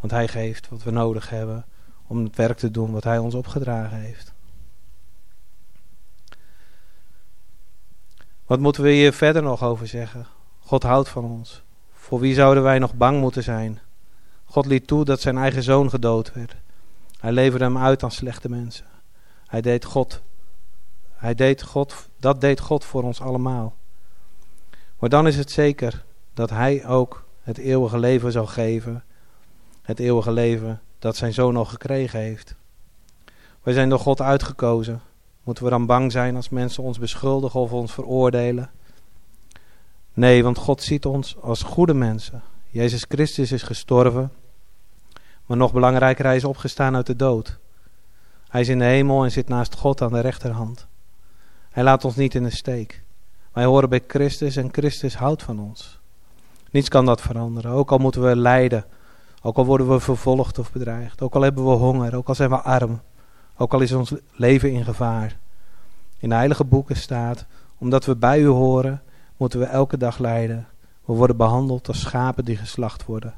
Want 0.00 0.12
hij 0.12 0.28
geeft 0.28 0.68
wat 0.68 0.82
we 0.82 0.90
nodig 0.90 1.30
hebben 1.30 1.64
om 2.06 2.24
het 2.24 2.36
werk 2.36 2.58
te 2.58 2.70
doen 2.70 2.92
wat 2.92 3.04
hij 3.04 3.18
ons 3.18 3.34
opgedragen 3.34 3.98
heeft. 3.98 4.32
Wat 8.46 8.60
moeten 8.60 8.82
we 8.82 8.90
hier 8.90 9.12
verder 9.12 9.42
nog 9.42 9.62
over 9.62 9.86
zeggen? 9.86 10.26
God 10.58 10.82
houdt 10.82 11.08
van 11.08 11.24
ons. 11.24 11.62
Voor 11.92 12.20
wie 12.20 12.34
zouden 12.34 12.62
wij 12.62 12.78
nog 12.78 12.94
bang 12.94 13.20
moeten 13.20 13.42
zijn? 13.42 13.78
God 14.44 14.66
liet 14.66 14.86
toe 14.86 15.04
dat 15.04 15.20
zijn 15.20 15.38
eigen 15.38 15.62
zoon 15.62 15.90
gedood 15.90 16.32
werd. 16.32 16.56
Hij 17.20 17.32
leverde 17.32 17.64
hem 17.64 17.78
uit 17.78 18.02
aan 18.02 18.10
slechte 18.10 18.48
mensen. 18.48 18.86
Hij 19.46 19.60
deed 19.60 19.84
God. 19.84 20.22
Hij 21.18 21.34
deed 21.34 21.62
God, 21.62 22.08
dat 22.16 22.40
deed 22.40 22.60
God 22.60 22.84
voor 22.84 23.02
ons 23.02 23.20
allemaal. 23.20 23.76
Maar 24.98 25.08
dan 25.08 25.26
is 25.26 25.36
het 25.36 25.50
zeker 25.50 26.04
dat 26.34 26.50
hij 26.50 26.86
ook 26.86 27.24
het 27.42 27.58
eeuwige 27.58 27.98
leven 27.98 28.32
zou 28.32 28.46
geven 28.46 29.02
het 29.88 29.98
eeuwige 29.98 30.32
leven 30.32 30.80
dat 30.98 31.16
zijn 31.16 31.32
zoon 31.32 31.56
al 31.56 31.64
gekregen 31.64 32.20
heeft. 32.20 32.54
Wij 33.62 33.74
zijn 33.74 33.88
door 33.88 33.98
God 33.98 34.20
uitgekozen. 34.20 35.00
Moeten 35.42 35.64
we 35.64 35.70
dan 35.70 35.86
bang 35.86 36.12
zijn 36.12 36.36
als 36.36 36.48
mensen 36.48 36.82
ons 36.82 36.98
beschuldigen 36.98 37.60
of 37.60 37.72
ons 37.72 37.92
veroordelen? 37.92 38.70
Nee, 40.12 40.42
want 40.42 40.58
God 40.58 40.82
ziet 40.82 41.06
ons 41.06 41.36
als 41.40 41.62
goede 41.62 41.94
mensen. 41.94 42.42
Jezus 42.70 43.04
Christus 43.08 43.52
is 43.52 43.62
gestorven, 43.62 44.32
maar 45.46 45.56
nog 45.56 45.72
belangrijker, 45.72 46.24
hij 46.24 46.36
is 46.36 46.44
opgestaan 46.44 46.96
uit 46.96 47.06
de 47.06 47.16
dood. 47.16 47.58
Hij 48.48 48.60
is 48.60 48.68
in 48.68 48.78
de 48.78 48.84
hemel 48.84 49.24
en 49.24 49.30
zit 49.30 49.48
naast 49.48 49.74
God 49.74 50.02
aan 50.02 50.12
de 50.12 50.20
rechterhand. 50.20 50.87
Hij 51.78 51.86
laat 51.86 52.04
ons 52.04 52.16
niet 52.16 52.34
in 52.34 52.42
de 52.42 52.50
steek. 52.50 53.02
Wij 53.52 53.64
horen 53.64 53.88
bij 53.88 54.04
Christus 54.06 54.56
en 54.56 54.68
Christus 54.72 55.16
houdt 55.16 55.42
van 55.42 55.60
ons. 55.60 56.00
Niets 56.70 56.88
kan 56.88 57.06
dat 57.06 57.20
veranderen, 57.20 57.70
ook 57.70 57.90
al 57.90 57.98
moeten 57.98 58.22
we 58.22 58.36
lijden 58.36 58.84
ook 59.42 59.56
al 59.56 59.64
worden 59.66 59.88
we 59.88 60.00
vervolgd 60.00 60.58
of 60.58 60.72
bedreigd. 60.72 61.22
Ook 61.22 61.34
al 61.34 61.42
hebben 61.42 61.64
we 61.64 61.70
honger. 61.70 62.16
Ook 62.16 62.28
al 62.28 62.34
zijn 62.34 62.50
we 62.50 62.60
arm. 62.60 63.00
Ook 63.56 63.72
al 63.72 63.80
is 63.80 63.92
ons 63.92 64.14
leven 64.32 64.72
in 64.72 64.84
gevaar. 64.84 65.36
In 66.18 66.28
de 66.28 66.34
heilige 66.34 66.64
boeken 66.64 66.96
staat, 66.96 67.46
omdat 67.78 68.04
we 68.04 68.16
bij 68.16 68.40
u 68.40 68.46
horen, 68.46 69.02
moeten 69.36 69.58
we 69.58 69.64
elke 69.64 69.96
dag 69.96 70.18
lijden. 70.18 70.66
We 71.04 71.12
worden 71.12 71.36
behandeld 71.36 71.88
als 71.88 72.00
schapen 72.00 72.44
die 72.44 72.56
geslacht 72.56 73.04
worden. 73.04 73.34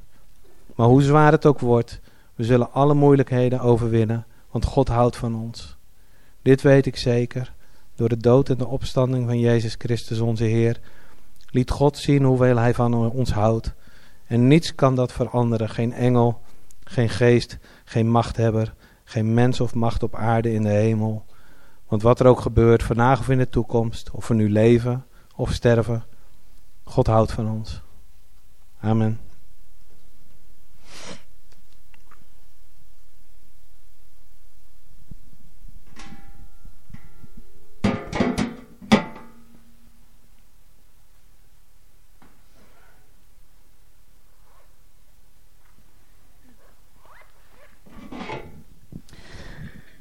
Maar 0.74 0.86
hoe 0.86 1.02
zwaar 1.02 1.32
het 1.32 1.46
ook 1.46 1.58
wordt, 1.58 2.00
we 2.34 2.44
zullen 2.44 2.72
alle 2.72 2.94
moeilijkheden 2.94 3.60
overwinnen, 3.60 4.26
want 4.50 4.64
God 4.64 4.88
houdt 4.88 5.16
van 5.16 5.34
ons. 5.34 5.76
Dit 6.42 6.62
weet 6.62 6.86
ik 6.86 6.96
zeker. 6.96 7.52
Door 8.00 8.08
de 8.08 8.16
dood 8.16 8.48
en 8.48 8.58
de 8.58 8.66
opstanding 8.66 9.26
van 9.26 9.38
Jezus 9.38 9.74
Christus 9.78 10.20
onze 10.20 10.44
Heer 10.44 10.80
liet 11.50 11.70
God 11.70 11.98
zien 11.98 12.24
hoeveel 12.24 12.56
Hij 12.56 12.74
van 12.74 12.94
ons 12.94 13.32
houdt 13.32 13.74
en 14.26 14.46
niets 14.46 14.74
kan 14.74 14.94
dat 14.94 15.12
veranderen. 15.12 15.68
Geen 15.68 15.92
engel, 15.92 16.40
geen 16.84 17.08
geest, 17.08 17.58
geen 17.84 18.10
machthebber, 18.10 18.74
geen 19.04 19.34
mens 19.34 19.60
of 19.60 19.74
macht 19.74 20.02
op 20.02 20.14
aarde 20.14 20.52
in 20.52 20.62
de 20.62 20.68
hemel. 20.68 21.24
Want 21.88 22.02
wat 22.02 22.20
er 22.20 22.26
ook 22.26 22.40
gebeurt, 22.40 22.82
vandaag 22.82 23.20
of 23.20 23.28
in 23.28 23.38
de 23.38 23.48
toekomst, 23.48 24.10
of 24.10 24.28
we 24.28 24.34
nu 24.34 24.50
leven 24.50 25.06
of 25.36 25.52
sterven, 25.52 26.04
God 26.84 27.06
houdt 27.06 27.32
van 27.32 27.50
ons. 27.50 27.82
Amen. 28.80 29.29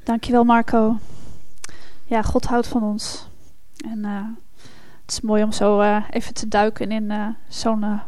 Dankjewel 0.10 0.44
Marco. 0.44 0.98
Ja, 2.06 2.22
God 2.22 2.46
houdt 2.46 2.68
van 2.68 2.84
ons. 2.84 3.28
En 3.86 4.00
uh, 4.00 4.26
het 5.02 5.12
is 5.12 5.22
mooi 5.22 5.44
om 5.44 5.52
zo 5.52 5.82
uh, 5.82 6.04
even 6.10 6.34
te 6.34 6.48
duiken 6.48 6.92
in 6.92 7.04
uh, 7.04 7.28
zo'n 7.48 8.02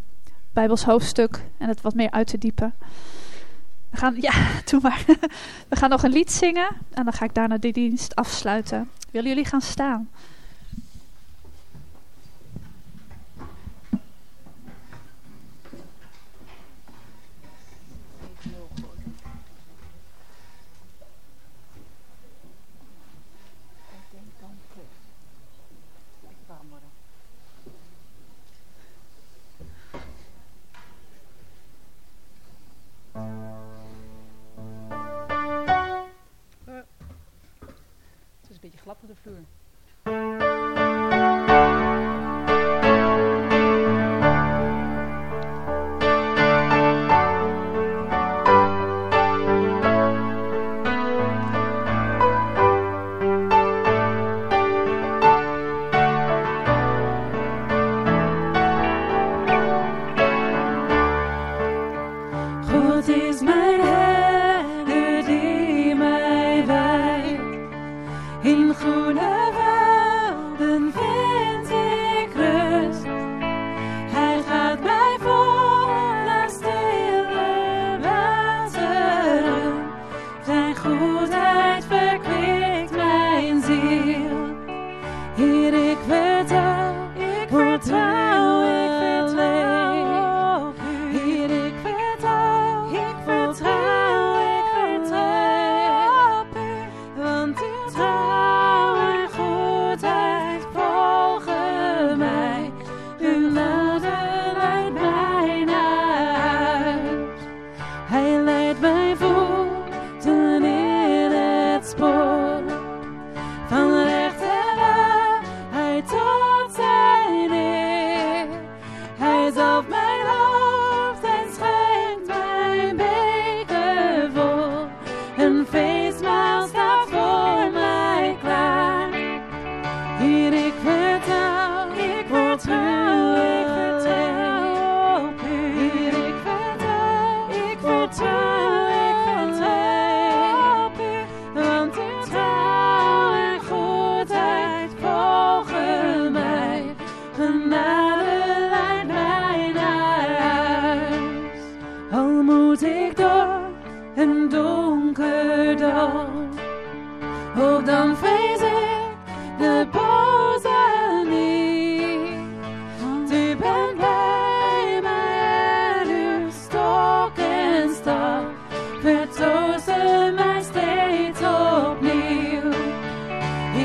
Bijbels 0.54 0.84
hoofdstuk 0.84 1.46
en 1.58 1.68
het 1.68 1.82
wat 1.82 1.94
meer 1.94 2.12
uit 2.12 2.28
te 2.28 2.38
diepen. 2.38 2.74
We 3.90 3.98
gaan, 3.98 4.16
ja, 4.18 4.32
doe 4.70 4.80
maar. 4.82 5.04
We 5.70 5.76
gaan 5.76 5.90
nog 5.90 6.04
een 6.04 6.12
lied 6.12 6.32
zingen 6.32 6.68
en 6.94 7.04
dan 7.04 7.14
ga 7.14 7.26
ik 7.26 7.34
daarna 7.34 7.58
de 7.58 7.72
dienst 7.72 8.16
afsluiten. 8.16 8.90
Willen 9.12 9.30
jullie 9.30 9.46
gaan 9.46 9.62
staan? 9.62 10.10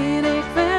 Heer, 0.06 0.24
ik 0.24 0.42
vertrouw, 0.54 0.75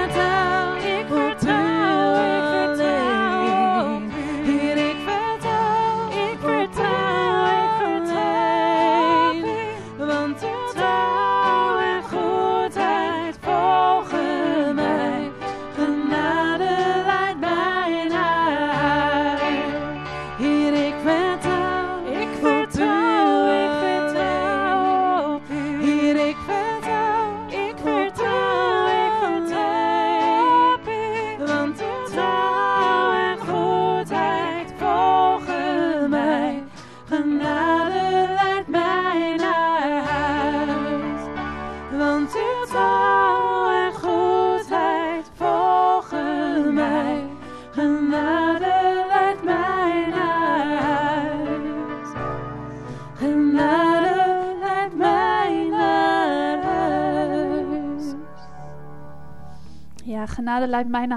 naar 60.86 61.00
huis. 61.00 61.16